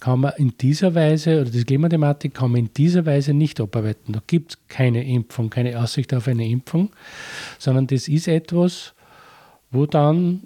kann 0.00 0.20
man 0.20 0.32
in 0.36 0.56
dieser 0.56 0.94
Weise, 0.94 1.40
oder 1.40 1.50
die 1.50 1.64
Klimathematik 1.64 2.34
kann 2.34 2.52
man 2.52 2.60
in 2.60 2.70
dieser 2.72 3.04
Weise 3.04 3.34
nicht 3.34 3.60
abarbeiten. 3.60 4.12
Da 4.12 4.22
gibt 4.26 4.52
es 4.52 4.58
keine 4.68 5.04
Impfung, 5.04 5.50
keine 5.50 5.80
Aussicht 5.80 6.14
auf 6.14 6.28
eine 6.28 6.48
Impfung, 6.48 6.90
sondern 7.58 7.88
das 7.88 8.06
ist 8.06 8.28
etwas, 8.28 8.94
wo 9.70 9.86
dann 9.86 10.44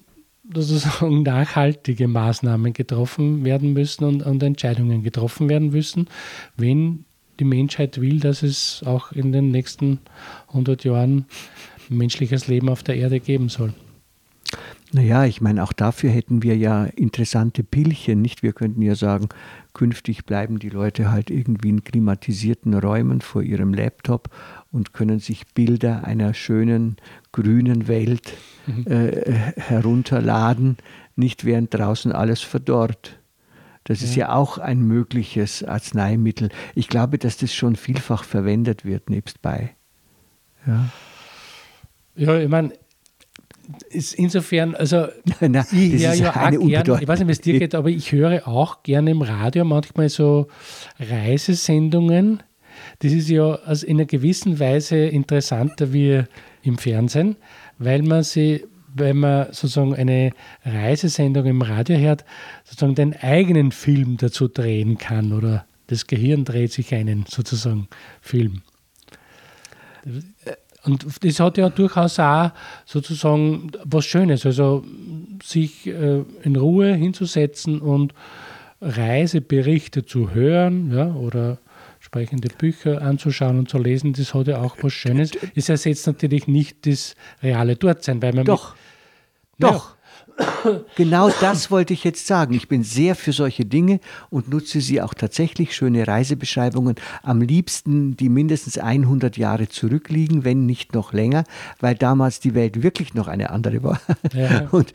sozusagen 0.55 1.23
nachhaltige 1.23 2.09
Maßnahmen 2.09 2.73
getroffen 2.73 3.45
werden 3.45 3.73
müssen 3.75 4.05
und, 4.05 4.23
und 4.23 4.43
Entscheidungen 4.43 5.03
getroffen 5.03 5.49
werden 5.49 5.71
müssen, 5.71 6.09
wenn 6.57 7.05
die 7.39 7.45
Menschheit 7.45 8.01
will, 8.01 8.21
dass 8.21 8.43
es 8.43 8.83
auch 8.87 9.13
in 9.13 9.33
den 9.33 9.51
nächsten 9.51 10.01
100 10.49 10.85
Jahren 10.85 11.27
menschliches 11.89 12.49
Leben 12.49 12.69
auf 12.69 12.83
der 12.83 12.97
Erde 12.97 13.21
geben 13.21 13.49
soll. 13.49 13.75
Naja, 14.95 15.25
ich 15.25 15.41
meine, 15.41 15.65
auch 15.65 15.73
dafür 15.73 16.11
hätten 16.11 16.43
wir 16.43 16.55
ja 16.57 16.85
interessante 16.85 17.65
Pillchen, 17.65 18.21
nicht? 18.21 18.43
Wir 18.43 18.53
könnten 18.53 18.83
ja 18.83 18.95
sagen, 18.95 19.31
künftig 19.73 20.27
bleiben 20.27 20.59
die 20.59 20.69
Leute 20.69 21.11
halt 21.11 21.31
irgendwie 21.31 21.71
in 21.71 21.83
klimatisierten 21.83 22.75
Räumen 22.75 23.23
vor 23.23 23.43
ihrem 23.43 23.73
Laptop 23.73 24.29
und 24.71 24.93
können 24.93 25.19
sich 25.19 25.47
Bilder 25.55 26.05
einer 26.05 26.35
schönen 26.35 26.97
grünen 27.33 27.89
Welt 27.89 28.35
mhm. 28.67 28.87
äh, 28.87 29.33
herunterladen, 29.57 30.77
nicht 31.17 31.47
während 31.47 31.73
draußen 31.73 32.13
alles 32.13 32.43
verdorrt. 32.43 33.19
Das 33.85 34.03
ja. 34.03 34.07
ist 34.07 34.15
ja 34.15 34.35
auch 34.35 34.59
ein 34.59 34.83
mögliches 34.83 35.65
Arzneimittel. 35.65 36.51
Ich 36.75 36.89
glaube, 36.89 37.17
dass 37.17 37.39
das 37.39 37.55
schon 37.55 37.77
vielfach 37.77 38.25
verwendet 38.25 38.85
wird 38.85 39.09
nebstbei. 39.09 39.75
Ja, 40.67 40.91
ja 42.15 42.39
ich 42.39 42.49
meine, 42.49 42.73
ist 43.91 44.15
insofern, 44.15 44.75
also 44.75 45.07
Na, 45.41 45.67
ich 45.73 46.07
höre 46.07 46.15
ja 46.15 46.31
auch 46.31 46.67
gern, 46.67 47.01
ich 47.01 47.09
weiß 47.09 47.19
nicht, 47.21 47.29
wie 47.29 47.33
es 47.33 47.41
dir 47.41 47.59
geht, 47.59 47.75
aber 47.75 47.89
ich 47.89 48.13
höre 48.13 48.47
auch 48.47 48.83
gerne 48.83 49.11
im 49.11 49.23
Radio 49.23 49.65
manchmal 49.65 50.09
so 50.09 50.49
Reisesendungen. 50.99 52.43
Das 53.01 53.13
ist 53.13 53.29
ja 53.29 53.55
also 53.55 53.87
in 53.87 53.97
einer 53.97 54.07
gewissen 54.07 54.59
Weise 54.59 54.97
interessanter 54.97 55.93
wie 55.93 56.23
im 56.63 56.79
Fernsehen, 56.79 57.37
weil 57.79 58.03
man 58.03 58.23
sie, 58.23 58.65
wenn 58.95 59.19
man 59.19 59.47
sozusagen 59.47 59.95
eine 59.95 60.33
Reisesendung 60.65 61.47
im 61.47 61.63
Radio 61.63 61.99
hört, 61.99 62.25
sozusagen 62.65 62.95
den 62.95 63.17
eigenen 63.17 63.73
Film 63.73 64.17
dazu 64.17 64.49
drehen 64.49 64.99
kann 64.99 65.33
oder 65.33 65.67
das 65.87 66.07
Gehirn 66.07 66.45
dreht 66.45 66.73
sich 66.73 66.95
einen 66.95 67.27
sozusagen 67.29 67.89
Film. 68.21 68.63
Und 70.85 71.07
das 71.25 71.41
hat 71.41 71.59
ja 71.59 71.69
durchaus 71.69 72.19
auch 72.19 72.51
sozusagen 72.87 73.71
was 73.85 74.05
Schönes, 74.05 74.45
also 74.45 74.85
sich 75.43 75.87
äh, 75.87 76.25
in 76.43 76.57
Ruhe 76.57 76.95
hinzusetzen 76.95 77.81
und 77.81 78.15
Reiseberichte 78.81 80.05
zu 80.05 80.35
hören 80.35 80.93
ja, 80.93 81.15
oder 81.15 81.59
entsprechende 81.97 82.49
Bücher 82.49 83.01
anzuschauen 83.01 83.61
und 83.61 83.71
zu 83.71 83.79
lesen, 83.79 84.13
das 84.13 84.35
hat 84.35 84.49
ja 84.49 84.61
auch 84.61 84.77
was 84.83 84.93
Schönes. 84.93 85.31
Es 85.55 85.69
ersetzt 85.69 86.07
natürlich 86.09 86.49
nicht 86.49 86.85
das 86.85 87.15
reale 87.43 87.77
Dortsein, 87.77 88.21
weil 88.21 88.33
man. 88.33 88.45
Doch. 88.45 88.75
Mit, 89.59 89.71
doch. 89.71 89.95
Genau 90.97 91.31
das 91.41 91.71
wollte 91.71 91.93
ich 91.93 92.05
jetzt 92.05 92.27
sagen. 92.27 92.55
Ich 92.55 92.69
bin 92.69 92.85
sehr 92.85 93.15
für 93.15 93.33
solche 93.33 93.65
Dinge 93.65 94.01
und 94.31 94.49
nutze 94.49 94.81
sie 94.81 95.01
auch 95.03 95.15
tatsächlich, 95.15 95.75
schöne 95.75 96.07
Reisebeschreibungen, 96.07 96.97
am 97.23 97.41
liebsten, 97.41 98.17
die 98.17 98.29
mindestens 98.29 98.79
100 98.79 99.37
Jahre 99.37 99.69
zurückliegen, 99.69 100.45
wenn 100.45 100.67
nicht 100.67 100.95
noch 100.95 101.13
länger, 101.13 101.45
weil 101.81 101.95
damals 101.95 102.41
die 102.41 102.55
Welt 102.55 102.83
wirklich 102.83 103.15
noch 103.15 103.29
eine 103.29 103.51
andere 103.51 103.83
war. 103.83 104.01
Ja. 104.33 104.69
Und 104.71 104.93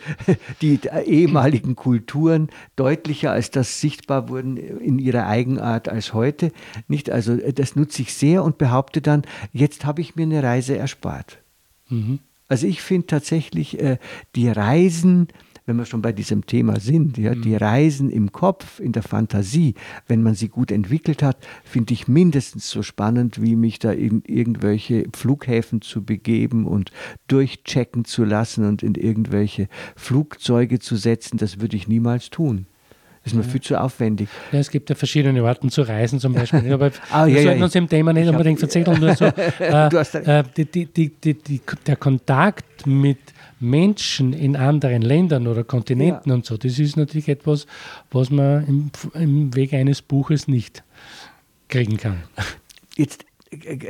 die 0.61 0.79
ehemaligen 1.05 1.75
Kulturen 1.75 2.49
deutlicher 2.75 3.31
als 3.31 3.51
das 3.51 3.81
sichtbar 3.81 4.29
wurden 4.29 4.57
in 4.57 4.99
ihrer 4.99 5.27
Eigenart 5.27 5.89
als 5.89 6.13
heute. 6.13 6.51
Nicht? 6.87 7.09
Also 7.09 7.35
das 7.35 7.75
nutze 7.75 8.01
ich 8.01 8.13
sehr 8.13 8.43
und 8.43 8.57
behaupte 8.57 9.01
dann, 9.01 9.23
jetzt 9.53 9.85
habe 9.85 10.01
ich 10.01 10.15
mir 10.15 10.23
eine 10.23 10.43
Reise 10.43 10.77
erspart. 10.77 11.39
Mhm. 11.89 12.19
Also 12.47 12.67
ich 12.67 12.81
finde 12.81 13.07
tatsächlich 13.07 13.79
äh, 13.79 13.97
die 14.35 14.49
Reisen, 14.49 15.27
wenn 15.65 15.75
wir 15.75 15.85
schon 15.85 16.01
bei 16.01 16.13
diesem 16.13 16.45
Thema 16.45 16.79
sind, 16.79 17.17
ja, 17.17 17.35
mhm. 17.35 17.41
die 17.41 17.55
Reisen 17.55 18.09
im 18.09 18.31
Kopf, 18.31 18.79
in 18.79 18.93
der 18.93 19.03
Fantasie, 19.03 19.75
wenn 20.07 20.23
man 20.23 20.33
sie 20.33 20.47
gut 20.47 20.71
entwickelt 20.71 21.21
hat, 21.21 21.37
finde 21.63 21.93
ich 21.93 22.07
mindestens 22.07 22.69
so 22.69 22.81
spannend, 22.83 23.41
wie 23.41 23.57
mich 23.57 23.79
da 23.79 23.91
in 23.91 24.23
irgendwelche 24.25 25.07
Flughäfen 25.13 25.81
zu 25.81 26.03
begeben 26.03 26.65
und 26.65 26.91
durchchecken 27.27 28.05
zu 28.05 28.23
lassen 28.23 28.65
und 28.65 28.81
in 28.81 28.95
irgendwelche 28.95 29.67
Flugzeuge 29.97 30.79
zu 30.79 30.95
setzen. 30.95 31.37
Das 31.37 31.59
würde 31.59 31.75
ich 31.75 31.89
niemals 31.89 32.29
tun. 32.29 32.67
Das 33.27 33.33
ist 33.33 33.45
mir 33.45 33.51
viel 33.51 33.61
zu 33.61 33.79
aufwendig. 33.79 34.29
Ja, 34.51 34.59
es 34.59 34.71
gibt 34.71 34.89
ja 34.89 34.95
verschiedene 34.95 35.43
Arten 35.43 35.69
zu 35.69 35.81
reisen 35.81 36.19
zum 36.19 36.33
Beispiel. 36.33 36.71
Aber 36.73 36.91
ah, 37.11 37.25
wir 37.25 37.35
ja, 37.35 37.43
sollten 37.43 37.59
ja, 37.59 37.65
uns 37.65 37.75
im 37.75 37.89
Thema 37.89 38.13
nicht 38.13 38.29
unbedingt 38.29 38.61
erzählen. 38.61 38.99
Nur 38.99 39.15
so, 39.15 39.25
äh, 39.59 40.39
äh, 40.39 40.43
die, 40.55 40.85
die, 40.85 41.09
die, 41.09 41.61
der 41.85 41.95
Kontakt 41.97 42.87
mit 42.87 43.19
Menschen 43.59 44.33
in 44.33 44.55
anderen 44.55 45.01
Ländern 45.01 45.47
oder 45.47 45.63
Kontinenten 45.63 46.31
und 46.31 46.45
so, 46.45 46.57
das 46.57 46.79
ist 46.79 46.95
natürlich 46.95 47.27
etwas, 47.27 47.65
was 48.11 48.29
man 48.29 48.65
im, 48.67 48.91
im 49.13 49.55
Wege 49.55 49.77
eines 49.77 50.01
Buches 50.01 50.47
nicht 50.47 50.83
kriegen 51.67 51.97
kann. 51.97 52.23
Jetzt 52.95 53.25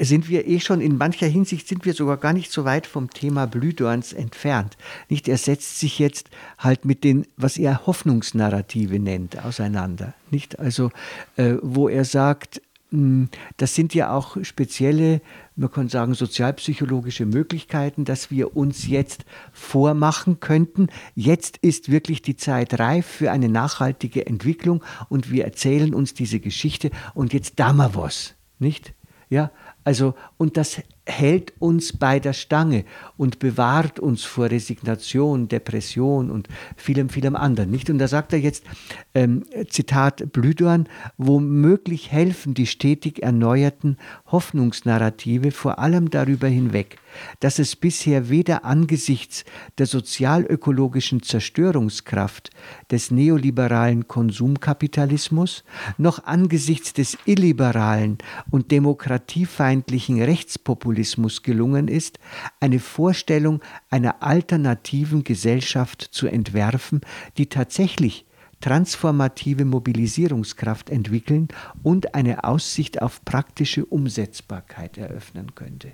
sind 0.01 0.29
wir 0.29 0.47
eh 0.47 0.59
schon 0.59 0.81
in 0.81 0.97
mancher 0.97 1.27
Hinsicht 1.27 1.67
sind 1.67 1.85
wir 1.85 1.93
sogar 1.93 2.17
gar 2.17 2.33
nicht 2.33 2.51
so 2.51 2.65
weit 2.65 2.87
vom 2.87 3.09
Thema 3.09 3.47
Blühdorns 3.47 4.13
entfernt. 4.13 4.77
Nicht, 5.09 5.27
er 5.27 5.37
setzt 5.37 5.79
sich 5.79 5.99
jetzt 5.99 6.29
halt 6.57 6.85
mit 6.85 7.03
den, 7.03 7.25
was 7.37 7.57
er 7.57 7.85
Hoffnungsnarrative 7.87 8.99
nennt, 8.99 9.43
auseinander. 9.43 10.13
Nicht, 10.31 10.59
also 10.59 10.91
äh, 11.37 11.55
wo 11.61 11.89
er 11.89 12.05
sagt, 12.05 12.61
mh, 12.91 12.99
hm, 12.99 13.29
das 13.57 13.73
sind 13.73 13.93
ja 13.93 14.13
auch 14.13 14.37
spezielle, 14.43 15.21
man 15.55 15.71
kann 15.71 15.89
sagen, 15.89 16.13
sozialpsychologische 16.13 17.25
Möglichkeiten, 17.25 18.05
dass 18.05 18.29
wir 18.29 18.55
uns 18.55 18.87
jetzt 18.87 19.25
vormachen 19.51 20.39
könnten. 20.39 20.87
Jetzt 21.15 21.57
ist 21.57 21.91
wirklich 21.91 22.21
die 22.21 22.37
Zeit 22.37 22.79
reif 22.79 23.07
für 23.07 23.31
eine 23.31 23.49
nachhaltige 23.49 24.27
Entwicklung 24.27 24.83
und 25.09 25.31
wir 25.31 25.45
erzählen 25.45 25.95
uns 25.95 26.13
diese 26.13 26.39
Geschichte 26.39 26.91
und 27.15 27.33
jetzt 27.33 27.53
da 27.59 27.75
was, 27.95 28.35
nicht? 28.59 28.93
Ja, 29.29 29.51
Also, 29.83 30.15
und 30.37 30.57
das 30.57 30.81
hält 31.07 31.53
uns 31.59 31.93
bei 31.93 32.19
der 32.19 32.33
Stange 32.33 32.83
und 33.15 33.39
bewahrt 33.39 33.99
uns 33.99 34.23
vor 34.23 34.51
Resignation, 34.51 35.47
Depression 35.47 36.29
und 36.29 36.49
vielem, 36.75 37.09
vielem 37.09 37.35
anderen. 37.35 37.71
Nicht? 37.71 37.89
Und 37.89 37.97
da 37.97 38.07
sagt 38.07 38.33
er 38.33 38.39
jetzt, 38.39 38.65
ähm, 39.13 39.45
Zitat 39.69 40.33
Blüdorn, 40.33 40.89
womöglich 41.17 42.11
helfen 42.11 42.53
die 42.53 42.67
stetig 42.67 43.23
erneuerten 43.23 43.97
Hoffnungsnarrative 44.27 45.51
vor 45.51 45.79
allem 45.79 46.09
darüber 46.09 46.47
hinweg, 46.47 46.97
dass 47.39 47.57
es 47.57 47.75
bisher 47.75 48.29
weder 48.29 48.65
angesichts 48.65 49.45
der 49.77 49.85
sozialökologischen 49.85 51.23
Zerstörungskraft 51.23 52.49
des 52.91 53.11
neoliberalen 53.11 54.07
Konsumkapitalismus 54.07 55.63
noch 55.97 56.25
angesichts 56.25 56.93
des 56.93 57.17
illiberalen 57.25 58.17
und 58.51 58.71
demokratiefeindlichen 58.71 60.21
Rechtspopulismus 60.21 60.96
gelungen 61.43 61.87
ist, 61.87 62.19
eine 62.59 62.79
Vorstellung 62.79 63.61
einer 63.89 64.23
alternativen 64.23 65.23
Gesellschaft 65.23 66.01
zu 66.01 66.27
entwerfen, 66.27 67.01
die 67.37 67.47
tatsächlich 67.47 68.25
transformative 68.61 69.65
Mobilisierungskraft 69.65 70.89
entwickeln 70.89 71.47
und 71.83 72.15
eine 72.15 72.43
Aussicht 72.43 73.01
auf 73.01 73.23
praktische 73.23 73.85
Umsetzbarkeit 73.85 74.97
eröffnen 74.97 75.53
könnte. 75.55 75.91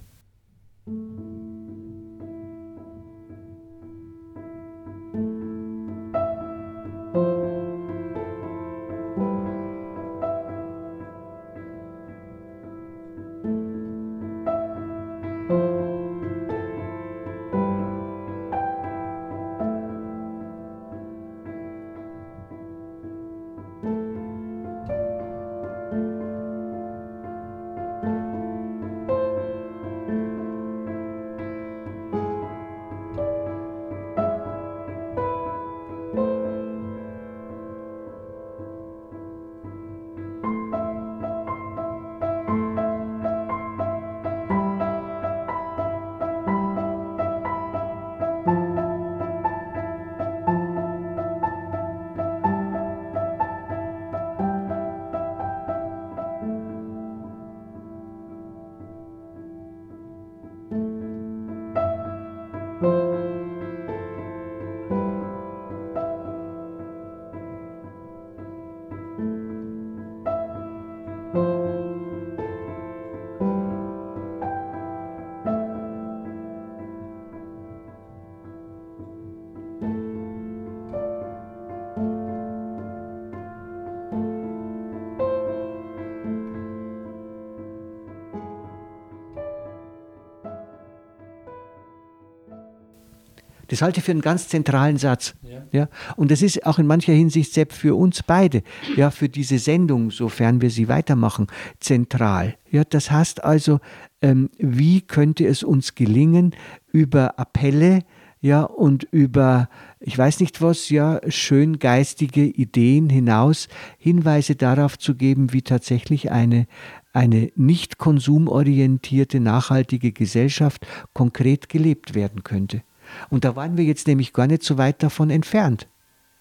Das 93.74 93.82
halte 93.82 94.02
ich 94.02 94.06
für 94.06 94.12
einen 94.12 94.22
ganz 94.22 94.50
zentralen 94.50 94.98
Satz. 94.98 95.34
Ja. 95.42 95.66
ja. 95.72 95.90
Und 96.16 96.30
das 96.30 96.44
ist 96.44 96.64
auch 96.64 96.78
in 96.78 96.86
mancher 96.86 97.14
Hinsicht 97.14 97.52
selbst 97.56 97.80
für 97.80 97.96
uns 97.96 98.22
beide, 98.22 98.62
ja, 98.96 99.10
für 99.10 99.30
diese 99.30 99.58
Sendung, 99.58 100.12
sofern 100.12 100.62
wir 100.62 100.70
sie 100.70 100.90
weitermachen, 100.90 101.48
zentral. 101.80 102.56
Ja, 102.70 102.84
das 102.84 103.10
heißt 103.10 103.44
also, 103.44 103.80
ähm, 104.22 104.52
wie 104.60 105.02
könnte 105.02 105.48
es 105.48 105.64
uns 105.64 105.96
gelingen, 105.96 106.56
über 106.92 107.40
Appelle, 107.40 108.04
ja, 108.42 108.62
und 108.62 109.08
über, 109.10 109.70
ich 110.00 110.16
weiß 110.16 110.40
nicht 110.42 110.62
was, 110.62 110.90
ja, 110.90 111.20
schön 111.30 111.80
geistige 111.80 112.44
Ideen 112.44 113.10
hinaus 113.10 113.70
Hinweise 113.98 114.56
darauf 114.56 115.00
zu 115.00 115.16
geben, 115.16 115.52
wie 115.52 115.64
tatsächlich 115.64 116.32
eine, 116.32 116.68
eine 117.12 117.52
nicht 117.56 117.98
konsumorientierte, 117.98 119.40
nachhaltige 119.40 120.12
Gesellschaft 120.12 120.86
konkret 121.14 121.70
gelebt 121.70 122.14
werden 122.14 122.44
könnte. 122.44 122.84
Und 123.30 123.46
da 123.46 123.56
waren 123.56 123.78
wir 123.78 123.86
jetzt 123.86 124.08
nämlich 124.08 124.34
gar 124.34 124.48
nicht 124.48 124.64
so 124.64 124.78
weit 124.78 125.04
davon 125.04 125.30
entfernt. 125.30 125.88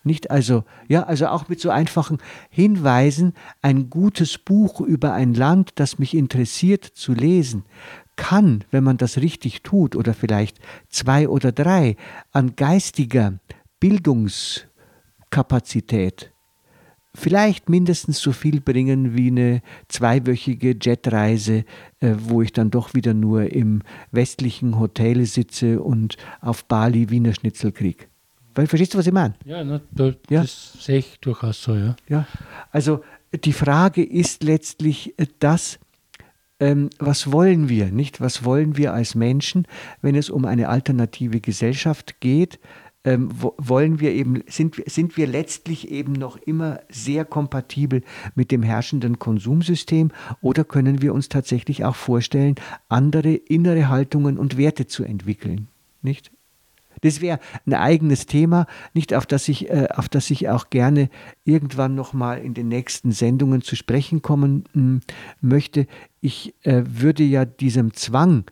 Nicht 0.05 0.33
also, 0.33 0.65
ja, 0.89 1.05
also 1.05 1.29
auch 1.29 1.49
mit 1.49 1.61
so 1.61 1.71
einfachen 1.71 2.19
Hinweisen, 2.51 3.35
ein 3.61 3.89
gutes 3.89 4.37
Buch 4.37 4.81
über 4.81 5.13
ein 5.13 5.33
Land, 5.35 5.75
das 5.77 6.01
mich 6.01 6.17
interessiert, 6.17 6.85
zu 6.85 7.13
lesen, 7.13 7.63
kann, 8.17 8.65
wenn 8.71 8.85
man 8.85 8.97
das 8.97 9.19
richtig 9.19 9.63
tut, 9.63 9.95
oder 9.95 10.13
vielleicht 10.13 10.59
zwei 10.89 11.29
oder 11.29 11.53
drei, 11.53 11.95
an 12.33 12.57
geistiger 12.57 13.35
Bildungskapazität 13.79 16.32
vielleicht 17.15 17.69
mindestens 17.69 18.21
so 18.21 18.33
viel 18.33 18.61
bringen 18.61 19.17
wie 19.17 19.29
eine 19.29 19.63
zweiwöchige 19.89 20.77
Jetreise, 20.81 21.65
äh, 22.01 22.15
wo 22.19 22.43
ich 22.43 22.53
dann 22.53 22.71
doch 22.71 22.95
wieder 22.95 23.15
nur 23.15 23.53
im 23.53 23.83
westlichen 24.11 24.79
Hotel 24.79 25.25
sitze 25.27 25.81
und 25.83 26.17
auf 26.41 26.65
Bali 26.65 27.11
Wiener 27.11 27.35
Schnitzel 27.35 27.73
kriege. 27.73 28.07
Weil, 28.55 28.67
verstehst 28.67 28.95
du, 28.95 28.99
was 28.99 29.07
ich 29.07 29.13
meine? 29.13 29.35
Ja, 29.45 29.65
na, 29.65 29.81
da, 29.91 30.13
ja, 30.29 30.43
das 30.43 30.75
sehe 30.79 30.99
ich 30.99 31.19
durchaus 31.21 31.63
so, 31.63 31.75
ja. 31.75 31.97
Ja, 32.09 32.27
also 32.71 33.03
die 33.45 33.53
Frage 33.53 34.03
ist 34.05 34.43
letztlich 34.43 35.19
äh, 35.19 35.27
das, 35.39 35.79
ähm, 36.61 36.91
was 36.99 37.33
wollen 37.33 37.69
wir, 37.69 37.91
nicht? 37.91 38.21
Was 38.21 38.45
wollen 38.45 38.77
wir 38.77 38.93
als 38.93 39.15
Menschen, 39.15 39.67
wenn 40.01 40.15
es 40.15 40.31
um 40.31 40.45
eine 40.45 40.69
alternative 40.69 41.41
Gesellschaft 41.41 42.21
geht? 42.21 42.59
Ähm, 43.05 43.31
wollen 43.33 44.01
wir 44.01 44.13
eben, 44.13 44.43
sind, 44.47 44.83
sind 44.87 45.17
wir 45.17 45.27
letztlich 45.27 45.91
eben 45.91 46.13
noch 46.13 46.37
immer 46.37 46.81
sehr 46.89 47.25
kompatibel 47.25 48.03
mit 48.35 48.51
dem 48.51 48.63
herrschenden 48.63 49.19
Konsumsystem 49.19 50.11
oder 50.41 50.65
können 50.65 51.03
wir 51.03 51.13
uns 51.13 51.29
tatsächlich 51.29 51.85
auch 51.85 51.97
vorstellen, 51.97 52.55
andere 52.89 53.35
innere 53.35 53.89
Haltungen 53.89 54.39
und 54.39 54.57
Werte 54.57 54.87
zu 54.87 55.05
entwickeln? 55.05 55.69
Nicht? 56.03 56.31
Das 57.01 57.21
wäre 57.21 57.41
ein 57.67 57.75
eigenes 57.75 58.27
Thema, 58.27 58.67
nicht 58.95 59.13
auf 59.13 59.27
das 59.27 59.49
ich, 59.49 59.69
äh, 59.69 59.89
auf 59.93 60.09
das 60.09 60.31
ich 60.31 60.49
auch 60.49 60.71
gerne 60.71 61.11
irgendwann 61.45 61.97
nochmal 61.97 62.39
in 62.39 62.55
den 62.55 62.69
nächsten 62.69 63.11
Sendungen 63.11 63.63
zu 63.63 63.75
sprechen 63.75 64.23
kommen 64.23 64.65
hm, 64.73 65.01
möchte. 65.41 65.87
Ich 66.21 66.55
äh, 66.63 66.85
würde 66.87 67.25
ja 67.25 67.45
diesem 67.45 67.95
Zwang, 67.95 68.45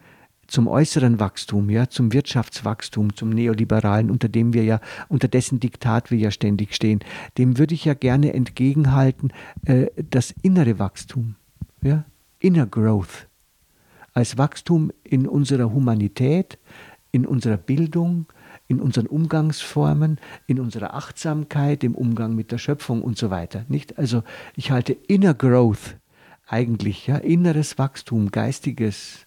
zum 0.51 0.67
äußeren 0.67 1.21
Wachstum, 1.21 1.71
ja, 1.71 1.89
zum 1.89 2.13
Wirtschaftswachstum, 2.13 3.15
zum 3.15 3.31
Neoliberalen, 3.31 4.11
unter 4.11 4.29
dem 4.29 4.53
wir 4.53 4.65
ja, 4.65 4.81
unter 5.09 5.29
dessen 5.29 5.61
Diktat 5.61 6.11
wir 6.11 6.19
ja 6.19 6.31
ständig 6.31 6.75
stehen, 6.75 7.01
dem 7.39 7.57
würde 7.57 7.75
ich 7.75 7.85
ja 7.85 7.95
gerne 7.95 8.35
entgegenhalten, 8.35 9.33
äh, 9.65 9.87
das 10.11 10.35
innere 10.43 10.79
Wachstum, 10.79 11.37
ja, 11.83 12.05
Inner 12.41 12.67
Growth, 12.67 13.29
als 14.13 14.39
Wachstum 14.39 14.91
in 15.05 15.29
unserer 15.29 15.73
Humanität, 15.73 16.59
in 17.13 17.27
unserer 17.27 17.57
Bildung, 17.57 18.27
in 18.67 18.81
unseren 18.81 19.07
Umgangsformen, 19.07 20.19
in 20.47 20.59
unserer 20.59 20.95
Achtsamkeit, 20.95 21.85
im 21.85 21.95
Umgang 21.95 22.35
mit 22.35 22.51
der 22.51 22.59
Schöpfung 22.59 23.03
und 23.03 23.19
so 23.19 23.31
weiter. 23.31 23.65
Nicht? 23.69 23.99
Also 23.99 24.23
ich 24.57 24.71
halte 24.71 24.93
Inner 24.93 25.35
Growth 25.35 25.97
eigentlich, 26.47 27.07
ja, 27.07 27.17
inneres 27.17 27.79
Wachstum, 27.79 28.31
geistiges, 28.31 29.27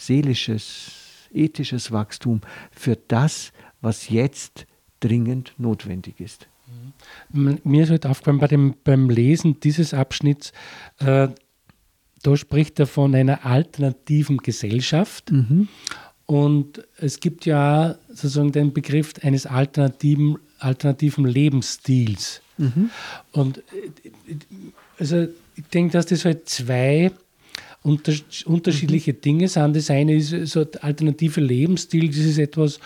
seelisches, 0.00 1.28
ethisches 1.32 1.92
Wachstum 1.92 2.40
für 2.72 2.96
das, 3.08 3.52
was 3.80 4.08
jetzt 4.08 4.66
dringend 5.00 5.54
notwendig 5.58 6.20
ist. 6.20 6.46
Mir 7.32 7.82
ist 7.82 7.90
halt 7.90 8.06
aufgefallen 8.06 8.38
bei 8.38 8.46
dem, 8.46 8.74
beim 8.84 9.10
Lesen 9.10 9.58
dieses 9.60 9.94
Abschnitts, 9.94 10.52
äh, 10.98 11.28
da 12.22 12.36
spricht 12.36 12.78
er 12.78 12.86
von 12.86 13.14
einer 13.14 13.46
alternativen 13.46 14.38
Gesellschaft. 14.38 15.32
Mhm. 15.32 15.68
Und 16.26 16.86
es 16.98 17.18
gibt 17.20 17.46
ja 17.46 17.96
sozusagen 18.08 18.52
den 18.52 18.72
Begriff 18.72 19.14
eines 19.22 19.46
alternativen, 19.46 20.38
alternativen 20.58 21.24
Lebensstils. 21.24 22.42
Mhm. 22.58 22.90
Und 23.32 23.58
äh, 23.58 23.62
also 24.98 25.26
ich 25.56 25.64
denke, 25.72 25.92
dass 25.92 26.06
das 26.06 26.24
halt 26.24 26.48
zwei 26.48 27.10
unter, 27.82 28.12
unterschiedliche 28.44 29.12
mhm. 29.12 29.20
Dinge 29.20 29.48
sind. 29.48 29.76
Das 29.76 29.90
eine 29.90 30.14
ist 30.14 30.30
so 30.48 30.60
ein 30.60 30.68
alternativer 30.80 31.40
Lebensstil, 31.40 32.08
das 32.08 32.18
ist 32.18 32.38
etwas, 32.38 32.80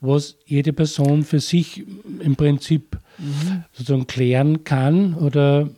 was 0.00 0.36
jede 0.46 0.72
Person 0.72 1.24
für 1.24 1.40
sich 1.40 1.84
im 2.20 2.36
Prinzip 2.36 2.98
mhm. 3.18 3.64
sozusagen 3.72 4.06
klären 4.06 4.64
kann 4.64 5.14
oder 5.14 5.70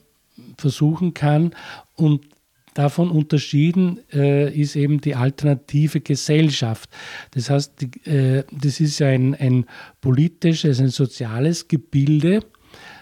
versuchen 0.58 1.14
kann. 1.14 1.54
Und 1.94 2.26
davon 2.74 3.10
unterschieden 3.10 4.00
äh, 4.12 4.52
ist 4.52 4.76
eben 4.76 5.00
die 5.00 5.14
alternative 5.14 6.00
Gesellschaft. 6.00 6.90
Das 7.32 7.50
heißt, 7.50 7.74
die, 7.80 8.10
äh, 8.10 8.44
das 8.52 8.80
ist 8.80 9.00
ein, 9.02 9.34
ein 9.34 9.66
politisches, 10.00 10.80
ein 10.80 10.88
soziales 10.88 11.66
Gebilde, 11.68 12.44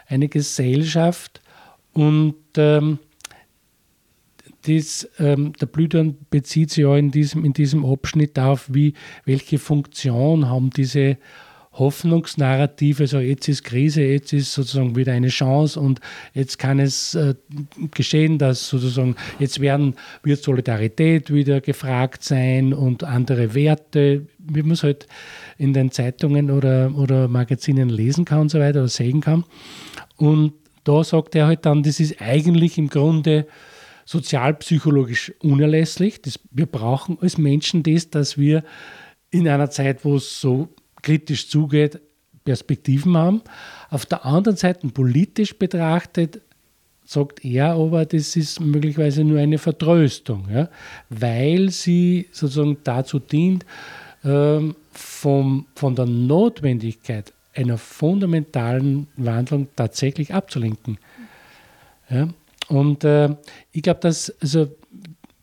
eine 0.07 0.28
Gesellschaft 0.28 1.42
und 1.92 2.37
ähm, 2.57 2.98
das, 4.68 5.09
ähm, 5.18 5.52
der 5.61 5.66
Blüdern 5.66 6.16
bezieht 6.31 6.70
sich 6.70 6.83
ja 6.83 6.96
in 6.96 7.11
diesem, 7.11 7.44
in 7.44 7.52
diesem 7.52 7.85
Abschnitt 7.85 8.37
darauf, 8.37 8.66
wie, 8.72 8.94
welche 9.24 9.59
Funktion 9.59 10.48
haben 10.48 10.70
diese 10.70 11.16
Hoffnungsnarrative, 11.78 13.07
so 13.07 13.20
jetzt 13.20 13.48
ist 13.48 13.62
Krise, 13.62 14.02
jetzt 14.02 14.33
ist 14.33 14.52
sozusagen 14.52 14.96
wieder 14.96 15.12
eine 15.12 15.28
Chance 15.28 15.78
und 15.78 16.00
jetzt 16.35 16.59
kann 16.59 16.81
es 16.81 17.14
äh, 17.14 17.35
geschehen, 17.94 18.38
dass 18.38 18.68
sozusagen 18.68 19.14
jetzt 19.38 19.61
werden, 19.61 19.94
wird 20.24 20.42
Solidarität 20.42 21.33
wieder 21.33 21.61
gefragt 21.61 22.24
sein 22.24 22.74
und 22.74 23.04
andere 23.04 23.54
Werte, 23.54 24.26
wie 24.38 24.62
man 24.62 24.72
es 24.72 24.83
halt 24.83 25.07
in 25.57 25.72
den 25.72 25.92
Zeitungen 25.92 26.50
oder, 26.50 26.92
oder 26.96 27.28
Magazinen 27.28 27.90
lesen 27.90 28.24
kann 28.24 28.40
und 28.40 28.50
so 28.50 28.59
weiter 28.59 28.81
oder 28.81 28.88
sehen 28.88 29.20
kann. 29.20 29.44
Und 30.16 30.54
da 30.83 31.04
sagt 31.04 31.35
er 31.37 31.46
halt 31.46 31.64
dann, 31.64 31.83
das 31.83 32.00
ist 32.00 32.20
eigentlich 32.20 32.78
im 32.78 32.88
Grunde 32.88 33.46
sozialpsychologisch 34.08 35.34
unerlässlich. 35.40 36.22
Das, 36.22 36.40
wir 36.50 36.64
brauchen 36.64 37.18
als 37.20 37.36
Menschen 37.36 37.82
das, 37.82 38.08
dass 38.08 38.38
wir 38.38 38.64
in 39.30 39.46
einer 39.46 39.68
Zeit, 39.68 40.02
wo 40.02 40.16
es 40.16 40.40
so 40.40 40.70
kritisch 41.02 41.50
zugeht, 41.50 42.00
Perspektiven 42.42 43.18
haben. 43.18 43.42
Auf 43.90 44.06
der 44.06 44.24
anderen 44.24 44.56
Seite 44.56 44.88
politisch 44.88 45.58
betrachtet 45.58 46.40
sagt 47.04 47.44
er 47.44 47.72
aber, 47.72 48.06
das 48.06 48.34
ist 48.34 48.60
möglicherweise 48.60 49.24
nur 49.24 49.40
eine 49.40 49.58
Vertröstung, 49.58 50.48
ja, 50.50 50.70
weil 51.10 51.68
sie 51.68 52.28
sozusagen 52.32 52.78
dazu 52.84 53.18
dient, 53.18 53.66
ähm, 54.24 54.74
vom, 54.92 55.66
von 55.74 55.94
der 55.94 56.06
Notwendigkeit 56.06 57.34
einer 57.54 57.76
fundamentalen 57.76 59.06
Wandlung 59.16 59.68
tatsächlich 59.76 60.32
abzulenken. 60.32 60.96
Ja, 62.08 62.28
und 62.68 63.04
äh, 63.04 63.35
ich 63.72 63.83
glaube, 63.83 64.00
dass, 64.00 64.31
also 64.40 64.68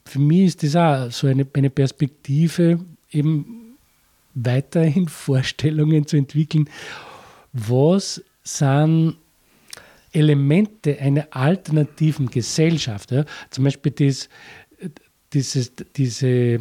für 0.06 0.20
mich 0.20 0.46
ist 0.46 0.64
das 0.64 0.76
auch 0.76 1.12
so 1.12 1.28
eine, 1.28 1.46
eine 1.54 1.70
Perspektive, 1.70 2.80
eben 3.12 3.78
weiterhin 4.34 5.08
Vorstellungen 5.08 6.06
zu 6.06 6.18
entwickeln, 6.18 6.70
was 7.54 8.24
sind 8.44 9.18
Elemente 10.12 11.00
einer 11.00 11.28
alternativen 11.32 12.30
Gesellschaft. 12.30 13.12
Ja? 13.12 13.26
Zum 13.50 13.66
Beispiel 13.66 13.92
das, 13.92 14.30
dieses, 15.34 15.74
diese, 15.96 16.60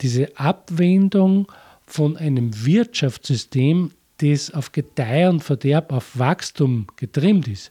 diese 0.00 0.38
Abwendung 0.38 1.50
von 1.86 2.16
einem 2.16 2.64
Wirtschaftssystem, 2.64 3.92
das 4.18 4.52
auf 4.52 4.72
Gedeih 4.72 5.28
und 5.28 5.42
Verderb, 5.42 5.92
auf 5.92 6.18
Wachstum 6.18 6.86
getrimmt 6.96 7.46
ist, 7.48 7.70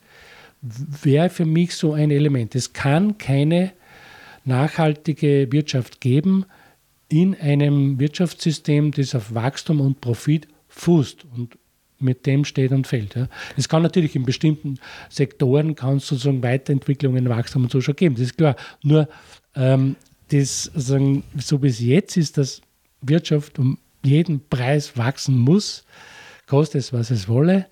wäre 0.64 1.30
für 1.30 1.46
mich 1.46 1.76
so 1.76 1.94
ein 1.94 2.10
Element. 2.10 2.56
Es 2.56 2.74
kann 2.74 3.18
keine 3.18 3.74
nachhaltige 4.46 5.52
Wirtschaft 5.52 6.02
geben, 6.02 6.46
in 7.10 7.36
einem 7.36 8.00
Wirtschaftssystem, 8.00 8.92
das 8.92 9.14
auf 9.14 9.36
Wachstum 9.36 9.82
und 9.82 10.02
Profit 10.02 10.48
fußt 10.70 11.26
und 11.36 11.58
mit 12.00 12.26
dem 12.26 12.44
steht 12.44 12.72
und 12.72 12.88
fällt. 12.88 13.16
Es 13.56 13.70
kann 13.70 13.84
natürlich 13.84 14.16
in 14.16 14.24
bestimmten 14.24 14.80
Sektoren 15.10 15.76
kann 15.76 15.98
es 15.98 16.08
sozusagen 16.08 16.44
Weiterentwicklungen, 16.44 17.30
Wachstum 17.30 17.64
und 17.64 17.72
so 17.72 17.82
schon 17.82 17.96
geben. 17.96 18.16
Das 18.16 18.24
ist 18.24 18.38
klar. 18.38 18.56
Nur 18.82 19.08
ähm, 19.56 19.96
das, 20.30 20.64
so 20.74 21.60
bis 21.60 21.80
jetzt 21.80 22.18
ist, 22.18 22.38
dass 22.38 22.62
Wirtschaft 23.02 23.60
um 23.60 23.78
jeden 24.04 24.42
Preis 24.50 24.98
wachsen 24.98 25.38
muss, 25.38 25.86
kostet 26.48 26.82
es, 26.82 26.94
was 26.94 27.12
es 27.12 27.28
wolle. 27.28 27.68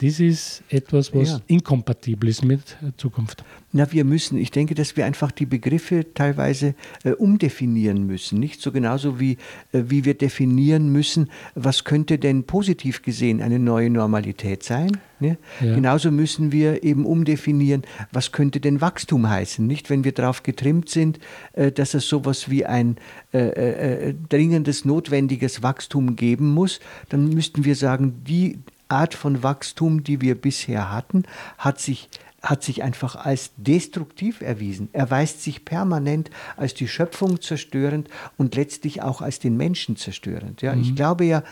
Das 0.00 0.18
ist 0.18 0.62
etwas, 0.70 1.14
was 1.14 1.28
ja. 1.28 1.40
inkompatibel 1.46 2.30
ist 2.30 2.42
mit 2.42 2.76
Zukunft. 2.96 3.44
Na, 3.72 3.92
wir 3.92 4.04
müssen, 4.04 4.38
ich 4.38 4.50
denke, 4.50 4.74
dass 4.74 4.96
wir 4.96 5.04
einfach 5.04 5.30
die 5.30 5.44
Begriffe 5.44 6.14
teilweise 6.14 6.74
äh, 7.04 7.10
umdefinieren 7.10 8.06
müssen. 8.06 8.40
Nicht 8.40 8.62
so 8.62 8.72
genauso 8.72 9.20
wie, 9.20 9.32
äh, 9.72 9.82
wie 9.88 10.06
wir 10.06 10.14
definieren 10.14 10.90
müssen, 10.90 11.30
was 11.54 11.84
könnte 11.84 12.18
denn 12.18 12.44
positiv 12.44 13.02
gesehen 13.02 13.42
eine 13.42 13.58
neue 13.58 13.90
Normalität 13.90 14.62
sein. 14.62 14.96
Ne? 15.20 15.36
Ja. 15.60 15.74
Genauso 15.74 16.10
müssen 16.10 16.50
wir 16.50 16.82
eben 16.82 17.04
umdefinieren, 17.04 17.82
was 18.10 18.32
könnte 18.32 18.58
denn 18.58 18.80
Wachstum 18.80 19.28
heißen. 19.28 19.66
Nicht, 19.66 19.90
wenn 19.90 20.02
wir 20.02 20.12
darauf 20.12 20.42
getrimmt 20.42 20.88
sind, 20.88 21.20
äh, 21.52 21.70
dass 21.70 21.92
es 21.92 22.08
sowas 22.08 22.48
wie 22.48 22.64
ein 22.64 22.96
äh, 23.34 23.38
äh, 23.38 24.08
äh, 24.08 24.14
dringendes, 24.30 24.86
notwendiges 24.86 25.62
Wachstum 25.62 26.16
geben 26.16 26.54
muss, 26.54 26.80
dann 27.10 27.28
müssten 27.28 27.66
wir 27.66 27.76
sagen, 27.76 28.24
die 28.26 28.58
Art 28.90 29.14
von 29.14 29.42
Wachstum, 29.42 30.04
die 30.04 30.20
wir 30.20 30.40
bisher 30.40 30.92
hatten, 30.92 31.24
hat 31.58 31.80
sich 31.80 32.08
hat 32.42 32.62
sich 32.62 32.82
einfach 32.82 33.16
als 33.16 33.50
destruktiv 33.56 34.40
erwiesen. 34.40 34.88
Erweist 34.92 35.42
sich 35.42 35.64
permanent 35.64 36.30
als 36.56 36.74
die 36.74 36.88
Schöpfung 36.88 37.40
zerstörend 37.40 38.08
und 38.38 38.54
letztlich 38.54 39.02
auch 39.02 39.20
als 39.20 39.40
den 39.40 39.56
Menschen 39.56 39.96
zerstörend. 39.96 40.62
Ja, 40.62 40.74
mhm. 40.74 40.80
Ich 40.80 40.94
glaube 40.94 41.24
ja, 41.24 41.42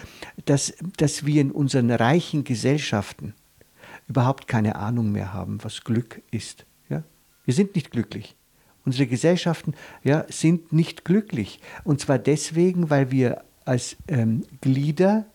dass, 0.47 0.73
dass 0.97 1.27
wir 1.27 1.41
in 1.41 1.51
unseren 1.51 1.91
reichen 1.91 2.45
Gesellschaften 2.45 3.35
überhaupt 4.09 4.49
keine 4.49 4.77
Ahnung 4.77 5.13
mehr 5.13 5.35
haben, 5.35 5.63
was 5.63 5.85
Glück 5.85 6.23
ist. 6.31 6.65
Ja? 6.89 7.03
Wir 7.45 7.55
sind 7.55 7.75
nicht 7.75 7.91
glücklich. 7.91 8.35
Unsere 8.87 9.07
Gesellschaften 9.07 9.75
ja, 10.03 10.25
sind 10.31 10.73
nicht 10.73 11.05
glücklich. 11.05 11.61
Und 11.85 12.01
zwar 12.01 12.19
deswegen, 12.19 12.89
weil 12.89 13.11
wir 13.11 13.45
als 13.67 13.97
ähm, 14.09 14.45
Glieder 14.63 15.27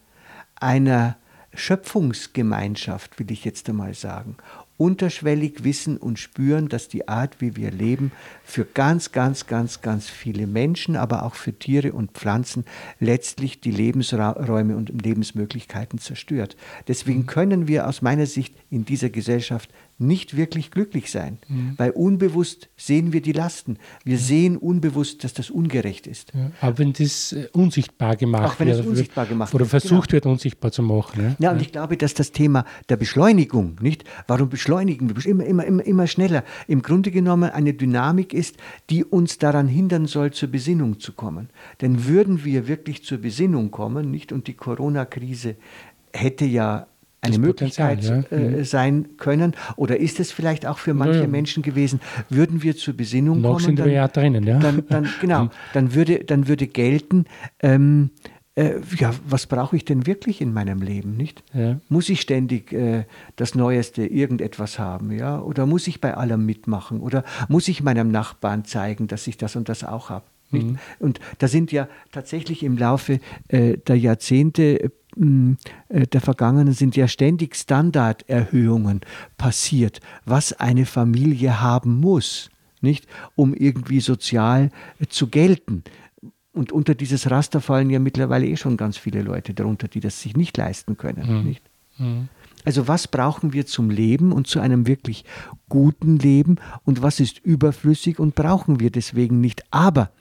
einer 0.56 1.18
Schöpfungsgemeinschaft, 1.56 3.20
will 3.20 3.32
ich 3.32 3.46
jetzt 3.46 3.70
einmal 3.70 3.94
sagen, 3.94 4.38
unterschwellig 4.78 5.64
wissen 5.64 5.98
und 5.98 6.18
spüren, 6.20 6.68
dass 6.68 6.88
die 6.88 7.08
Art, 7.08 7.40
wie 7.40 7.56
wir 7.56 7.72
leben, 7.72 8.12
für 8.44 8.66
ganz, 8.66 9.12
ganz, 9.12 9.46
ganz, 9.46 9.82
ganz 9.82 10.10
viele 10.10 10.48
Menschen, 10.48 10.96
aber 10.96 11.24
auch 11.24 11.36
für 11.36 11.54
Tiere 11.54 11.94
und 11.94 12.12
Pflanzen 12.12 12.66
letztlich 13.00 13.62
die 13.62 13.72
Lebensräume 13.72 14.76
und 14.76 14.90
Lebensmöglichkeiten 15.04 16.00
zerstört. 16.00 16.58
Deswegen 16.88 17.28
können 17.28 17.68
wir 17.68 17.88
aus 17.88 18.02
meiner 18.02 18.26
Sicht 18.26 18.56
in 18.72 18.84
dieser 18.84 19.10
Gesellschaft 19.10 19.70
nicht 20.06 20.38
wirklich 20.38 20.72
glücklich 20.72 21.12
sein, 21.12 21.38
mhm. 21.48 21.74
weil 21.78 21.92
unbewusst 21.92 22.70
sehen 22.78 23.14
wir 23.14 23.22
die 23.22 23.32
Lasten. 23.32 23.78
Wir 24.04 24.18
sehen 24.18 24.58
unbewusst, 24.58 25.24
dass 25.24 25.34
das 25.34 25.50
ungerecht 25.50 26.08
ist. 26.08 26.34
Ja, 26.34 26.52
aber 26.62 26.80
wenn 26.80 26.94
das 26.94 27.34
äh, 27.34 27.48
unsichtbar 27.54 28.16
gemacht 28.16 28.46
Auch 28.46 28.60
wenn 28.60 28.68
wird, 28.68 28.80
es 28.80 28.86
unsichtbar 28.86 29.26
gemacht 29.26 29.54
oder 29.54 29.66
versucht 29.66 30.10
genau. 30.10 30.14
wird, 30.14 30.26
unsichtbar 30.26 30.72
zu 30.72 30.84
machen. 30.84 31.24
Ja? 31.24 31.36
ja, 31.40 31.52
und 31.52 31.62
ich 31.62 31.72
glaube, 31.72 31.98
dass 31.98 32.14
das 32.14 32.32
Thema 32.32 32.66
der 32.90 32.98
Beschleunigung, 32.98 33.78
nicht? 33.82 34.04
Warum 34.28 34.50
beschleunigen 34.50 35.10
wir 35.10 35.26
immer, 35.26 35.46
immer, 35.46 35.66
immer, 35.66 35.86
immer 35.86 36.08
schneller? 36.08 36.44
Im 36.68 36.82
Grunde 36.82 37.12
genommen 37.12 37.50
eine 37.50 37.74
Dynamik 37.74 38.34
ist, 38.34 38.58
die 38.90 39.04
uns 39.04 39.38
daran 39.38 39.68
hindern 39.68 40.06
soll, 40.06 40.32
zur 40.32 40.50
Besinnung 40.50 41.00
zu 41.00 41.14
kommen. 41.14 41.50
Denn 41.82 42.06
würden 42.06 42.44
wir 42.44 42.68
wirklich 42.68 43.04
zur 43.04 43.20
Besinnung 43.20 43.72
kommen, 43.72 44.12
nicht? 44.12 44.32
Und 44.32 44.48
die 44.48 44.54
Corona-Krise 44.54 45.56
hätte 46.14 46.46
ja 46.46 46.88
eine 47.24 47.40
Möglichkeit 47.40 48.04
ja. 48.04 48.24
äh, 48.32 48.38
mhm. 48.38 48.64
sein 48.64 49.10
können? 49.18 49.54
Oder 49.76 50.00
ist 50.00 50.20
es 50.20 50.32
vielleicht 50.32 50.66
auch 50.66 50.78
für 50.78 50.94
manche 50.94 51.16
ja, 51.16 51.22
ja. 51.22 51.28
Menschen 51.28 51.64
gewesen, 51.64 52.02
würden 52.30 52.64
wir 52.64 52.76
zur 52.76 52.96
Besinnung 52.96 53.42
Noch 53.42 53.54
kommen? 53.54 53.66
sind 53.66 53.80
dann, 53.80 53.86
wir 53.88 53.94
ja 53.94 54.08
drinnen, 54.08 54.44
ja. 54.46 54.60
Dann, 54.60 54.84
dann, 54.90 55.10
genau, 55.22 55.50
dann 55.74 55.94
würde, 55.94 56.24
dann 56.24 56.48
würde 56.48 56.68
gelten, 56.68 57.26
ähm, 57.62 58.12
äh, 58.56 58.76
ja, 58.98 59.12
was 59.28 59.48
brauche 59.48 59.76
ich 59.76 59.86
denn 59.86 60.06
wirklich 60.06 60.40
in 60.40 60.54
meinem 60.54 60.82
Leben, 60.82 61.18
nicht? 61.18 61.44
Muss 61.90 62.10
ich 62.10 62.22
ständig 62.22 62.72
äh, 62.72 63.06
das 63.36 63.56
Neueste, 63.56 64.06
irgendetwas 64.06 64.78
haben, 64.78 65.12
ja? 65.12 65.40
Oder 65.42 65.66
muss 65.66 65.88
ich 65.88 66.02
bei 66.02 66.16
allem 66.16 66.46
mitmachen? 66.46 67.00
Oder 67.00 67.24
muss 67.48 67.68
ich 67.68 67.82
meinem 67.82 68.12
Nachbarn 68.12 68.64
zeigen, 68.64 69.08
dass 69.08 69.26
ich 69.26 69.38
das 69.38 69.56
und 69.56 69.70
das 69.70 69.84
auch 69.84 70.10
habe? 70.10 70.26
Mhm. 70.58 70.78
Und 71.00 71.20
da 71.40 71.48
sind 71.48 71.72
ja 71.72 71.88
tatsächlich 72.12 72.64
im 72.64 72.78
Laufe 72.78 73.20
äh, 73.48 73.78
der 73.78 73.98
Jahrzehnte 73.98 74.80
äh, 74.84 74.90
der 75.90 76.22
Vergangenen 76.22 76.74
sind 76.74 76.96
ja 76.96 77.08
ständig 77.08 77.56
Standarderhöhungen 77.56 79.02
passiert, 79.38 80.00
was 80.26 80.54
eine 80.54 80.86
Familie 80.86 81.62
haben 81.62 82.00
muss, 82.00 82.50
nicht, 82.82 83.08
um 83.36 83.54
irgendwie 83.54 84.00
sozial 84.00 84.72
zu 85.10 85.28
gelten. 85.28 85.84
Und 86.52 86.72
unter 86.72 86.96
dieses 86.96 87.30
Raster 87.32 87.62
fallen 87.62 87.90
ja 87.90 88.00
mittlerweile 88.00 88.46
eh 88.46 88.58
schon 88.58 88.78
ganz 88.78 88.98
viele 88.98 89.22
Leute 89.22 89.54
darunter, 89.54 89.88
die 89.88 90.00
das 90.00 90.22
sich 90.22 90.36
nicht 90.36 90.58
leisten 90.58 90.98
können. 90.98 91.40
Mhm. 91.40 91.48
Nicht? 91.48 91.64
Mhm. 91.98 92.30
Also 92.66 92.88
was 92.88 93.08
brauchen 93.08 93.54
wir 93.54 93.66
zum 93.66 93.90
Leben 93.90 94.32
und 94.32 94.48
zu 94.48 94.60
einem 94.60 94.88
wirklich 94.88 95.26
guten 95.68 96.18
Leben 96.18 96.58
und 96.86 97.02
was 97.02 97.20
ist 97.20 97.40
überflüssig 97.40 98.20
und 98.20 98.36
brauchen 98.36 98.80
wir 98.80 98.90
deswegen 98.90 99.42
nicht. 99.42 99.64
Aber 99.72 100.12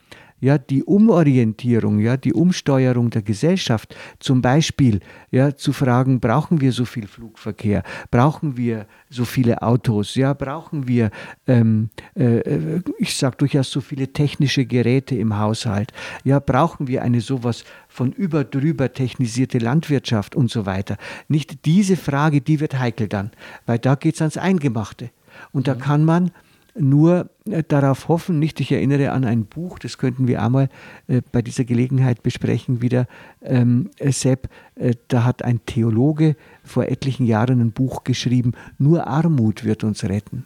ja, 0.43 0.57
die 0.57 0.83
Umorientierung, 0.83 1.99
ja, 1.99 2.17
die 2.17 2.33
Umsteuerung 2.33 3.09
der 3.09 3.21
Gesellschaft, 3.21 3.95
zum 4.19 4.41
Beispiel 4.41 4.99
ja, 5.31 5.55
zu 5.55 5.71
fragen, 5.71 6.19
brauchen 6.19 6.59
wir 6.59 6.73
so 6.73 6.83
viel 6.83 7.07
Flugverkehr, 7.07 7.81
brauchen 8.11 8.57
wir 8.57 8.85
so 9.09 9.23
viele 9.23 9.61
Autos, 9.61 10.15
ja, 10.15 10.33
brauchen 10.33 10.85
wir, 10.85 11.11
ähm, 11.47 11.91
äh, 12.15 12.81
ich 12.97 13.15
sage 13.15 13.37
durchaus 13.37 13.71
so 13.71 13.79
viele 13.79 14.11
technische 14.11 14.65
Geräte 14.65 15.15
im 15.15 15.39
Haushalt, 15.39 15.93
ja, 16.25 16.39
brauchen 16.39 16.89
wir 16.89 17.03
eine 17.03 17.21
sowas 17.21 17.63
von 17.87 18.11
über 18.11 18.43
drüber 18.43 18.91
technisierte 18.91 19.59
Landwirtschaft 19.59 20.35
und 20.35 20.51
so 20.51 20.65
weiter. 20.65 20.97
Nicht 21.29 21.63
diese 21.63 21.95
Frage, 21.95 22.41
die 22.41 22.59
wird 22.59 22.77
heikel 22.77 23.07
dann, 23.07 23.31
weil 23.65 23.79
da 23.79 23.95
geht 23.95 24.15
es 24.15 24.21
ans 24.21 24.35
Eingemachte. 24.35 25.09
Und 25.53 25.69
da 25.69 25.75
mhm. 25.75 25.79
kann 25.79 26.05
man 26.05 26.31
nur 26.75 27.29
äh, 27.45 27.63
darauf 27.67 28.07
hoffen, 28.07 28.39
nicht, 28.39 28.59
ich 28.59 28.71
erinnere 28.71 29.11
an 29.11 29.25
ein 29.25 29.45
Buch, 29.45 29.79
das 29.79 29.97
könnten 29.97 30.27
wir 30.27 30.41
einmal 30.41 30.69
äh, 31.07 31.21
bei 31.31 31.41
dieser 31.41 31.65
Gelegenheit 31.65 32.23
besprechen, 32.23 32.81
wieder, 32.81 33.07
ähm, 33.41 33.89
äh, 33.99 34.11
Sepp, 34.11 34.49
äh, 34.75 34.95
da 35.07 35.23
hat 35.23 35.43
ein 35.43 35.65
Theologe 35.65 36.35
vor 36.63 36.85
etlichen 36.85 37.25
Jahren 37.25 37.61
ein 37.61 37.71
Buch 37.71 38.03
geschrieben, 38.03 38.53
nur 38.77 39.07
Armut 39.07 39.63
wird 39.63 39.83
uns 39.83 40.03
retten. 40.03 40.45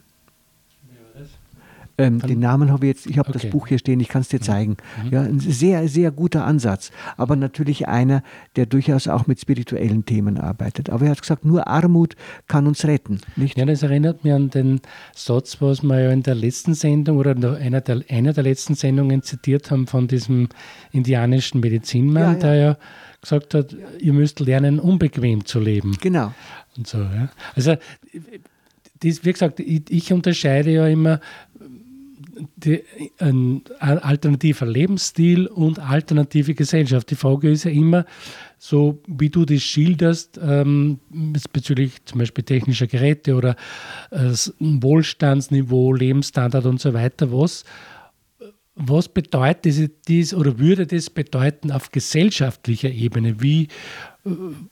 Ähm, 1.98 2.20
den 2.20 2.40
Namen 2.40 2.72
habe 2.72 2.86
ich 2.86 2.94
jetzt, 2.94 3.08
ich 3.08 3.18
habe 3.18 3.30
okay. 3.30 3.40
das 3.42 3.50
Buch 3.50 3.68
hier 3.68 3.80
stehen, 3.80 4.00
ich 4.00 4.08
kann 4.08 4.22
es 4.22 4.28
dir 4.28 4.40
mhm. 4.40 4.44
zeigen. 4.44 4.78
Mhm. 5.04 5.12
Ja, 5.12 5.22
ein 5.22 5.40
sehr, 5.40 5.88
sehr 5.88 6.12
guter 6.12 6.46
Ansatz, 6.46 6.92
aber 7.18 7.36
natürlich 7.36 7.88
einer, 7.88 8.24
der 8.56 8.68
durchaus 8.68 9.08
auch 9.08 9.26
mit 9.26 9.40
spirituellen 9.40 10.06
Themen 10.06 10.38
arbeitet. 10.38 10.90
Aber 10.90 11.06
er 11.06 11.12
hat 11.12 11.22
gesagt, 11.22 11.44
nur 11.44 11.68
Armut 11.68 12.16
kann 12.48 12.68
uns 12.68 12.86
retten. 12.86 13.20
Nicht? 13.36 13.58
Ja, 13.58 13.66
das 13.66 13.82
erinnert 13.82 14.24
mich 14.24 14.34
an 14.34 14.50
den 14.50 14.82
Satz, 15.16 15.58
was 15.60 15.82
wir 15.82 16.00
ja 16.00 16.12
in 16.12 16.24
der 16.24 16.36
letzten 16.36 16.76
Sendung 16.76 17.18
oder 17.18 17.36
einer 17.58 17.82
der, 17.82 18.04
einer 18.10 18.34
der 18.34 18.44
letzten 18.44 18.76
Sendungen 18.76 19.24
zitiert 19.24 19.72
haben 19.72 19.88
von 19.88 20.08
diesem 20.08 20.50
indianischen 20.92 21.62
Medizinmann, 21.62 22.24
ja, 22.24 22.34
ja. 22.34 22.40
der 22.40 22.56
ja 22.56 22.78
gesagt 23.22 23.54
hat, 23.56 23.76
ihr 24.00 24.14
müsst 24.14 24.40
lernen, 24.40 24.80
unbequem 24.80 25.46
zu 25.46 25.60
leben. 25.60 25.98
Genau. 26.00 26.34
Und 26.78 26.88
so, 26.88 27.00
ja. 27.00 27.30
Also, 27.56 27.76
das, 29.04 29.26
wie 29.26 29.34
gesagt, 29.34 29.60
ich, 29.60 29.84
ich 29.90 30.14
unterscheide 30.14 30.72
ja 30.72 30.88
immer 30.88 31.20
die, 32.56 32.84
ein 33.20 33.62
alternativer 33.80 34.66
Lebensstil 34.66 35.48
und 35.48 35.80
alternative 35.80 36.54
Gesellschaft. 36.54 37.10
Die 37.10 37.16
Frage 37.16 37.52
ist 37.52 37.66
ja 37.66 37.72
immer, 37.72 38.06
so 38.58 39.02
wie 39.08 39.30
du 39.30 39.46
das 39.46 39.62
schilderst, 39.62 40.40
ähm, 40.42 41.00
bezüglich 41.54 42.04
zum 42.06 42.20
Beispiel 42.20 42.44
technischer 42.44 42.88
Geräte 42.88 43.36
oder 43.36 43.56
äh, 44.12 44.34
Wohlstandsniveau, 44.60 45.94
Lebensstandard 45.94 46.66
und 46.66 46.82
so 46.82 46.94
weiter, 46.94 47.32
was, 47.32 47.64
was 48.76 49.10
bedeutet 49.10 50.08
dies 50.08 50.34
oder 50.34 50.60
würde 50.60 50.86
das 50.86 51.10
bedeuten 51.10 51.72
auf 51.72 51.92
gesellschaftlicher 51.92 52.90
Ebene? 52.90 53.42
Wie, 53.42 53.68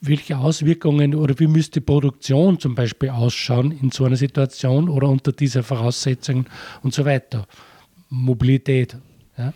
welche 0.00 0.38
Auswirkungen 0.38 1.14
oder 1.14 1.38
wie 1.38 1.46
müsste 1.46 1.80
Produktion 1.80 2.58
zum 2.58 2.74
Beispiel 2.74 3.10
ausschauen 3.10 3.72
in 3.72 3.90
so 3.90 4.04
einer 4.04 4.16
Situation 4.16 4.88
oder 4.88 5.08
unter 5.08 5.32
dieser 5.32 5.62
Voraussetzung 5.62 6.46
und 6.82 6.94
so 6.94 7.04
weiter. 7.04 7.46
Mobilität. 8.08 8.96
Ja? 9.36 9.52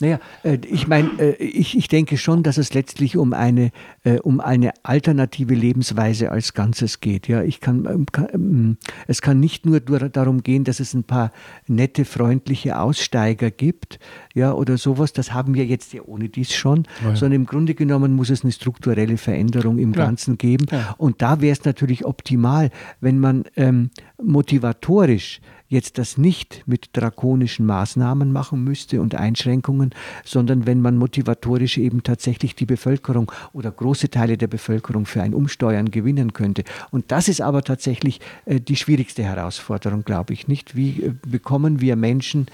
Naja, 0.00 0.18
äh, 0.42 0.58
ich 0.66 0.88
meine, 0.88 1.10
äh, 1.18 1.34
ich, 1.42 1.76
ich 1.76 1.88
denke 1.88 2.18
schon, 2.18 2.42
dass 2.42 2.58
es 2.58 2.74
letztlich 2.74 3.16
um 3.16 3.32
eine, 3.32 3.70
äh, 4.02 4.18
um 4.18 4.40
eine 4.40 4.72
alternative 4.82 5.54
Lebensweise 5.54 6.32
als 6.32 6.54
Ganzes 6.54 7.00
geht. 7.00 7.28
Ja, 7.28 7.42
ich 7.42 7.60
kann, 7.60 7.86
ähm, 7.86 8.06
kann 8.10 8.28
ähm, 8.32 8.76
es 9.06 9.22
kann 9.22 9.38
nicht 9.38 9.64
nur 9.64 9.80
darum 9.80 10.42
gehen, 10.42 10.64
dass 10.64 10.80
es 10.80 10.92
ein 10.94 11.04
paar 11.04 11.30
nette, 11.68 12.04
freundliche 12.04 12.80
Aussteiger 12.80 13.50
gibt, 13.50 14.00
ja, 14.34 14.52
oder 14.52 14.76
sowas. 14.76 15.12
Das 15.12 15.32
haben 15.32 15.54
wir 15.54 15.66
jetzt 15.66 15.92
ja 15.92 16.02
ohne 16.02 16.28
dies 16.28 16.52
schon, 16.52 16.84
oh 17.04 17.10
ja. 17.10 17.16
sondern 17.16 17.42
im 17.42 17.46
Grunde 17.46 17.74
genommen 17.74 18.14
muss 18.14 18.30
es 18.30 18.42
eine 18.42 18.52
strukturelle 18.52 19.16
Veränderung 19.16 19.78
im 19.78 19.92
ja. 19.92 20.04
Ganzen 20.04 20.36
geben. 20.36 20.66
Ja. 20.70 20.94
Und 20.98 21.22
da 21.22 21.40
wäre 21.40 21.52
es 21.52 21.64
natürlich 21.64 22.04
optimal, 22.04 22.70
wenn 23.00 23.20
man 23.20 23.44
ähm, 23.56 23.90
motivatorisch 24.24 25.40
jetzt 25.72 25.96
das 25.96 26.18
nicht 26.18 26.62
mit 26.66 26.90
drakonischen 26.92 27.64
Maßnahmen 27.64 28.30
machen 28.30 28.62
müsste 28.62 29.00
und 29.00 29.14
Einschränkungen, 29.14 29.90
sondern 30.22 30.66
wenn 30.66 30.82
man 30.82 30.98
motivatorisch 30.98 31.78
eben 31.78 32.02
tatsächlich 32.02 32.54
die 32.54 32.66
Bevölkerung 32.66 33.32
oder 33.54 33.70
große 33.70 34.10
Teile 34.10 34.36
der 34.36 34.48
Bevölkerung 34.48 35.06
für 35.06 35.22
ein 35.22 35.32
Umsteuern 35.32 35.90
gewinnen 35.90 36.34
könnte. 36.34 36.62
Und 36.90 37.10
das 37.10 37.26
ist 37.26 37.40
aber 37.40 37.62
tatsächlich 37.62 38.20
äh, 38.44 38.60
die 38.60 38.76
schwierigste 38.76 39.24
Herausforderung, 39.24 40.04
glaube 40.04 40.34
ich, 40.34 40.46
nicht? 40.46 40.76
Wie 40.76 41.04
äh, 41.04 41.14
bekommen 41.26 41.80
wir 41.80 41.96
Menschen 41.96 42.48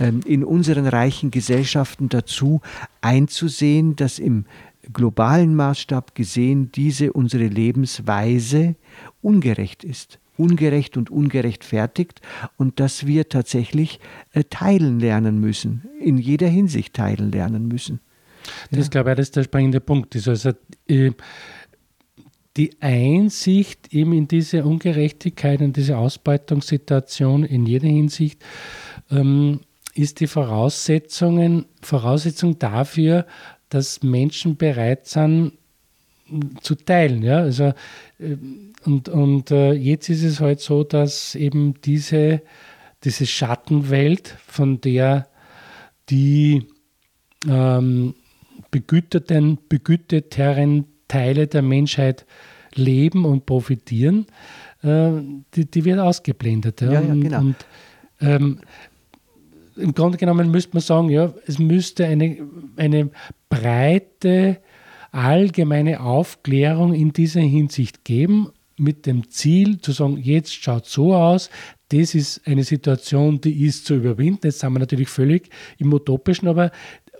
äh, 0.00 0.10
in 0.26 0.42
unseren 0.42 0.88
reichen 0.88 1.30
Gesellschaften 1.30 2.08
dazu, 2.08 2.60
einzusehen, 3.00 3.94
dass 3.94 4.18
im 4.18 4.46
globalen 4.92 5.54
Maßstab 5.54 6.16
gesehen 6.16 6.72
diese 6.72 7.12
unsere 7.12 7.46
Lebensweise 7.46 8.74
ungerecht 9.22 9.84
ist? 9.84 10.18
Ungerecht 10.36 10.96
und 10.96 11.10
ungerechtfertigt 11.10 12.20
und 12.56 12.80
dass 12.80 13.06
wir 13.06 13.28
tatsächlich 13.28 14.00
äh, 14.32 14.44
teilen 14.44 15.00
lernen 15.00 15.40
müssen, 15.40 15.88
in 16.00 16.18
jeder 16.18 16.48
Hinsicht 16.48 16.94
teilen 16.94 17.30
lernen 17.32 17.68
müssen. 17.68 18.00
Das 18.70 18.86
ja. 18.86 18.90
glaube 18.90 19.10
ich, 19.10 19.16
das 19.16 19.26
ist 19.28 19.36
der 19.36 19.44
springende 19.44 19.80
Punkt. 19.80 20.14
Also, 20.14 20.52
äh, 20.88 21.12
die 22.56 22.70
Einsicht 22.80 23.92
eben 23.92 24.12
in 24.12 24.28
diese 24.28 24.64
Ungerechtigkeit 24.64 25.60
und 25.60 25.76
diese 25.76 25.98
Ausbeutungssituation 25.98 27.44
in 27.44 27.66
jeder 27.66 27.88
Hinsicht 27.88 28.44
ähm, 29.10 29.60
ist 29.94 30.20
die 30.20 30.28
Voraussetzungen, 30.28 31.66
Voraussetzung 31.82 32.58
dafür, 32.58 33.26
dass 33.70 34.02
Menschen 34.02 34.56
bereit 34.56 35.06
sind, 35.06 35.52
zu 36.62 36.74
teilen. 36.74 37.22
Ja? 37.22 37.38
Also, 37.38 37.72
ähm, 38.20 38.73
und 38.86 39.08
und 39.08 39.50
äh, 39.50 39.72
jetzt 39.72 40.08
ist 40.08 40.22
es 40.22 40.40
halt 40.40 40.60
so, 40.60 40.84
dass 40.84 41.34
eben 41.34 41.74
diese, 41.82 42.42
diese 43.02 43.26
Schattenwelt, 43.26 44.36
von 44.46 44.80
der 44.80 45.28
die 46.10 46.66
ähm, 47.48 48.14
begüterten, 48.70 49.58
begüteteren 49.68 50.86
Teile 51.08 51.46
der 51.46 51.62
Menschheit 51.62 52.26
leben 52.74 53.24
und 53.24 53.46
profitieren, 53.46 54.26
äh, 54.82 55.12
die, 55.54 55.70
die 55.70 55.84
wird 55.84 55.98
ausgeblendet. 55.98 56.80
Ja, 56.80 56.92
ja, 56.92 57.00
ja 57.00 57.14
genau. 57.14 57.40
Und, 57.40 57.56
ähm, 58.20 58.60
Im 59.76 59.94
Grunde 59.94 60.18
genommen 60.18 60.50
müsste 60.50 60.72
man 60.74 60.82
sagen, 60.82 61.08
ja, 61.08 61.32
es 61.46 61.58
müsste 61.58 62.06
eine, 62.06 62.38
eine 62.76 63.10
breite 63.48 64.58
allgemeine 65.14 66.00
Aufklärung 66.00 66.92
in 66.92 67.12
dieser 67.12 67.40
Hinsicht 67.40 68.04
geben, 68.04 68.50
mit 68.76 69.06
dem 69.06 69.30
Ziel 69.30 69.80
zu 69.80 69.92
sagen, 69.92 70.16
jetzt 70.16 70.52
schaut 70.52 70.86
so 70.86 71.14
aus, 71.14 71.48
das 71.90 72.14
ist 72.14 72.46
eine 72.46 72.64
Situation, 72.64 73.40
die 73.40 73.64
ist 73.64 73.86
zu 73.86 73.94
überwinden. 73.94 74.40
Jetzt 74.44 74.60
sind 74.60 74.72
wir 74.72 74.80
natürlich 74.80 75.08
völlig 75.08 75.48
im 75.78 75.92
Utopischen, 75.92 76.48
aber 76.48 76.72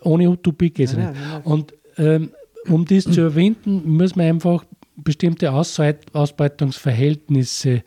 ohne 0.03 0.29
Utopie 0.29 0.71
geht 0.71 0.89
es 0.89 0.97
nicht. 0.97 1.11
Und 1.45 1.73
ähm, 1.97 2.31
um 2.69 2.85
das 2.85 3.05
zu 3.05 3.21
überwinden, 3.21 3.97
muss 3.97 4.17
man 4.17 4.27
einfach 4.27 4.65
bestimmte 4.97 5.53
Ausbeutungsverhältnisse 5.53 7.85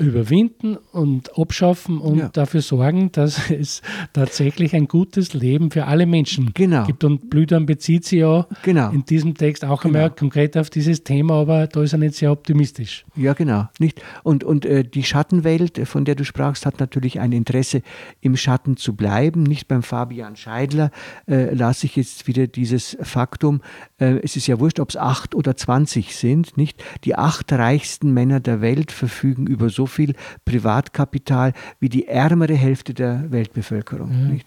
überwinden 0.00 0.76
und 0.92 1.38
abschaffen 1.38 1.98
und 1.98 2.18
ja. 2.18 2.28
dafür 2.28 2.62
sorgen, 2.62 3.12
dass 3.12 3.50
es 3.50 3.82
tatsächlich 4.12 4.74
ein 4.74 4.88
gutes 4.88 5.34
Leben 5.34 5.70
für 5.70 5.86
alle 5.86 6.06
Menschen 6.06 6.52
genau. 6.54 6.84
gibt. 6.84 7.04
Und 7.04 7.30
Blüdern 7.30 7.66
bezieht 7.66 8.04
sich 8.04 8.20
ja 8.20 8.46
genau. 8.62 8.90
in 8.90 9.04
diesem 9.04 9.34
Text 9.34 9.64
auch 9.64 9.82
genau. 9.82 9.98
einmal 9.98 10.10
konkret 10.10 10.56
auf 10.56 10.70
dieses 10.70 11.04
Thema, 11.04 11.34
aber 11.34 11.66
da 11.66 11.82
ist 11.82 11.92
er 11.92 11.98
nicht 11.98 12.14
sehr 12.14 12.32
optimistisch. 12.32 13.04
Ja, 13.16 13.34
genau. 13.34 13.68
Nicht? 13.78 14.02
Und, 14.22 14.44
und 14.44 14.64
äh, 14.64 14.84
die 14.84 15.02
Schattenwelt, 15.02 15.80
von 15.86 16.04
der 16.04 16.14
du 16.14 16.24
sprachst, 16.24 16.66
hat 16.66 16.80
natürlich 16.80 17.20
ein 17.20 17.32
Interesse, 17.32 17.82
im 18.20 18.36
Schatten 18.36 18.76
zu 18.76 18.94
bleiben. 18.94 19.42
Nicht 19.42 19.68
beim 19.68 19.82
Fabian 19.82 20.36
Scheidler 20.36 20.90
äh, 21.26 21.54
las 21.54 21.84
ich 21.84 21.96
jetzt 21.96 22.26
wieder 22.26 22.46
dieses 22.46 22.96
Faktum, 23.02 23.60
äh, 23.98 24.20
es 24.22 24.36
ist 24.36 24.46
ja 24.46 24.58
wurscht, 24.58 24.80
ob 24.80 24.90
es 24.90 24.96
acht 24.96 25.34
oder 25.34 25.56
zwanzig 25.56 26.16
sind, 26.16 26.56
nicht? 26.56 26.82
Die 27.04 27.14
acht 27.14 27.52
reichsten 27.52 28.12
Männer 28.12 28.40
der 28.40 28.60
Welt 28.60 28.92
verfügen 28.92 29.46
über 29.46 29.68
so 29.68 29.86
viel 29.90 30.14
Privatkapital 30.44 31.52
wie 31.78 31.88
die 31.88 32.06
ärmere 32.06 32.54
Hälfte 32.54 32.94
der 32.94 33.30
Weltbevölkerung. 33.30 34.10
Ja, 34.10 34.40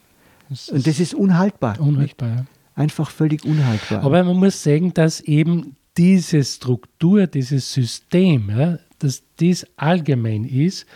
das 0.50 0.70
Und 0.70 0.88
das 0.88 1.00
ist 1.00 1.14
unhaltbar. 1.14 1.80
Unhaltbar, 1.80 2.30
ja. 2.30 2.46
Einfach 2.76 3.12
völlig 3.12 3.46
unhaltbar. 3.46 4.04
Aber 4.04 4.24
man 4.24 4.38
muss 4.38 4.64
sagen, 4.64 4.94
dass 4.94 5.22
eben 5.22 5.76
diese 5.96 6.44
Struktur, 6.44 7.28
dieses 7.28 7.72
System, 7.72 8.50
ja, 8.50 8.80
dass 9.00 9.24
dies 9.40 9.68
allgemein 9.76 10.46
ist 10.46 10.88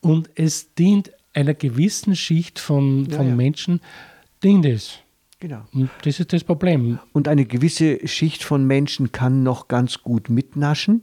und 0.00 0.30
es 0.36 0.74
dient 0.74 1.10
einer 1.32 1.54
gewissen 1.54 2.14
Schicht 2.14 2.58
von, 2.58 3.10
von 3.10 3.28
ja, 3.28 3.34
Menschen, 3.34 3.80
dient 4.42 4.64
es. 4.66 4.98
Genau. 5.40 5.62
Und 5.72 5.90
das 6.04 6.20
ist 6.20 6.32
das 6.32 6.44
Problem. 6.44 6.98
Und 7.12 7.28
eine 7.28 7.44
gewisse 7.44 8.06
Schicht 8.06 8.44
von 8.44 8.66
Menschen 8.66 9.12
kann 9.12 9.42
noch 9.42 9.68
ganz 9.68 10.02
gut 10.02 10.30
mitnaschen. 10.30 11.02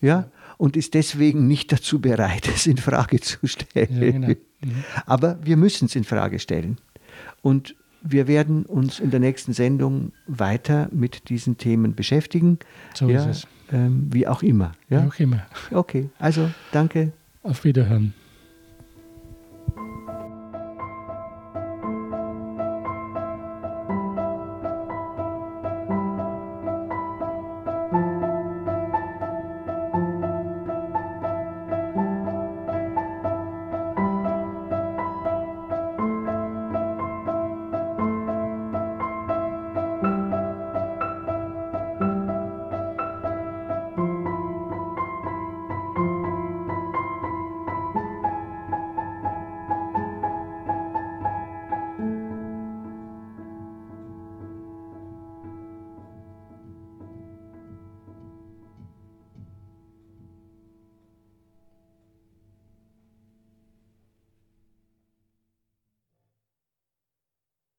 Ja? 0.00 0.28
Und 0.60 0.76
ist 0.76 0.92
deswegen 0.92 1.46
nicht 1.46 1.72
dazu 1.72 2.00
bereit, 2.02 2.46
es 2.54 2.66
in 2.66 2.76
Frage 2.76 3.18
zu 3.18 3.46
stellen. 3.46 4.02
Ja, 4.02 4.10
genau. 4.10 4.28
mhm. 4.28 4.84
Aber 5.06 5.38
wir 5.42 5.56
müssen 5.56 5.86
es 5.86 5.96
in 5.96 6.04
Frage 6.04 6.38
stellen. 6.38 6.76
Und 7.40 7.74
wir 8.02 8.28
werden 8.28 8.66
uns 8.66 9.00
in 9.00 9.10
der 9.10 9.20
nächsten 9.20 9.54
Sendung 9.54 10.12
weiter 10.26 10.90
mit 10.92 11.30
diesen 11.30 11.56
Themen 11.56 11.94
beschäftigen. 11.94 12.58
So 12.92 13.08
ja, 13.08 13.24
ist 13.24 13.26
es. 13.26 13.46
Ähm, 13.72 14.08
wie 14.12 14.26
auch 14.26 14.42
immer. 14.42 14.72
Ja? 14.90 15.02
Wie 15.02 15.08
auch 15.08 15.18
immer. 15.18 15.46
Okay, 15.70 16.10
also 16.18 16.50
danke. 16.72 17.12
Auf 17.42 17.64
Wiederhören. 17.64 18.12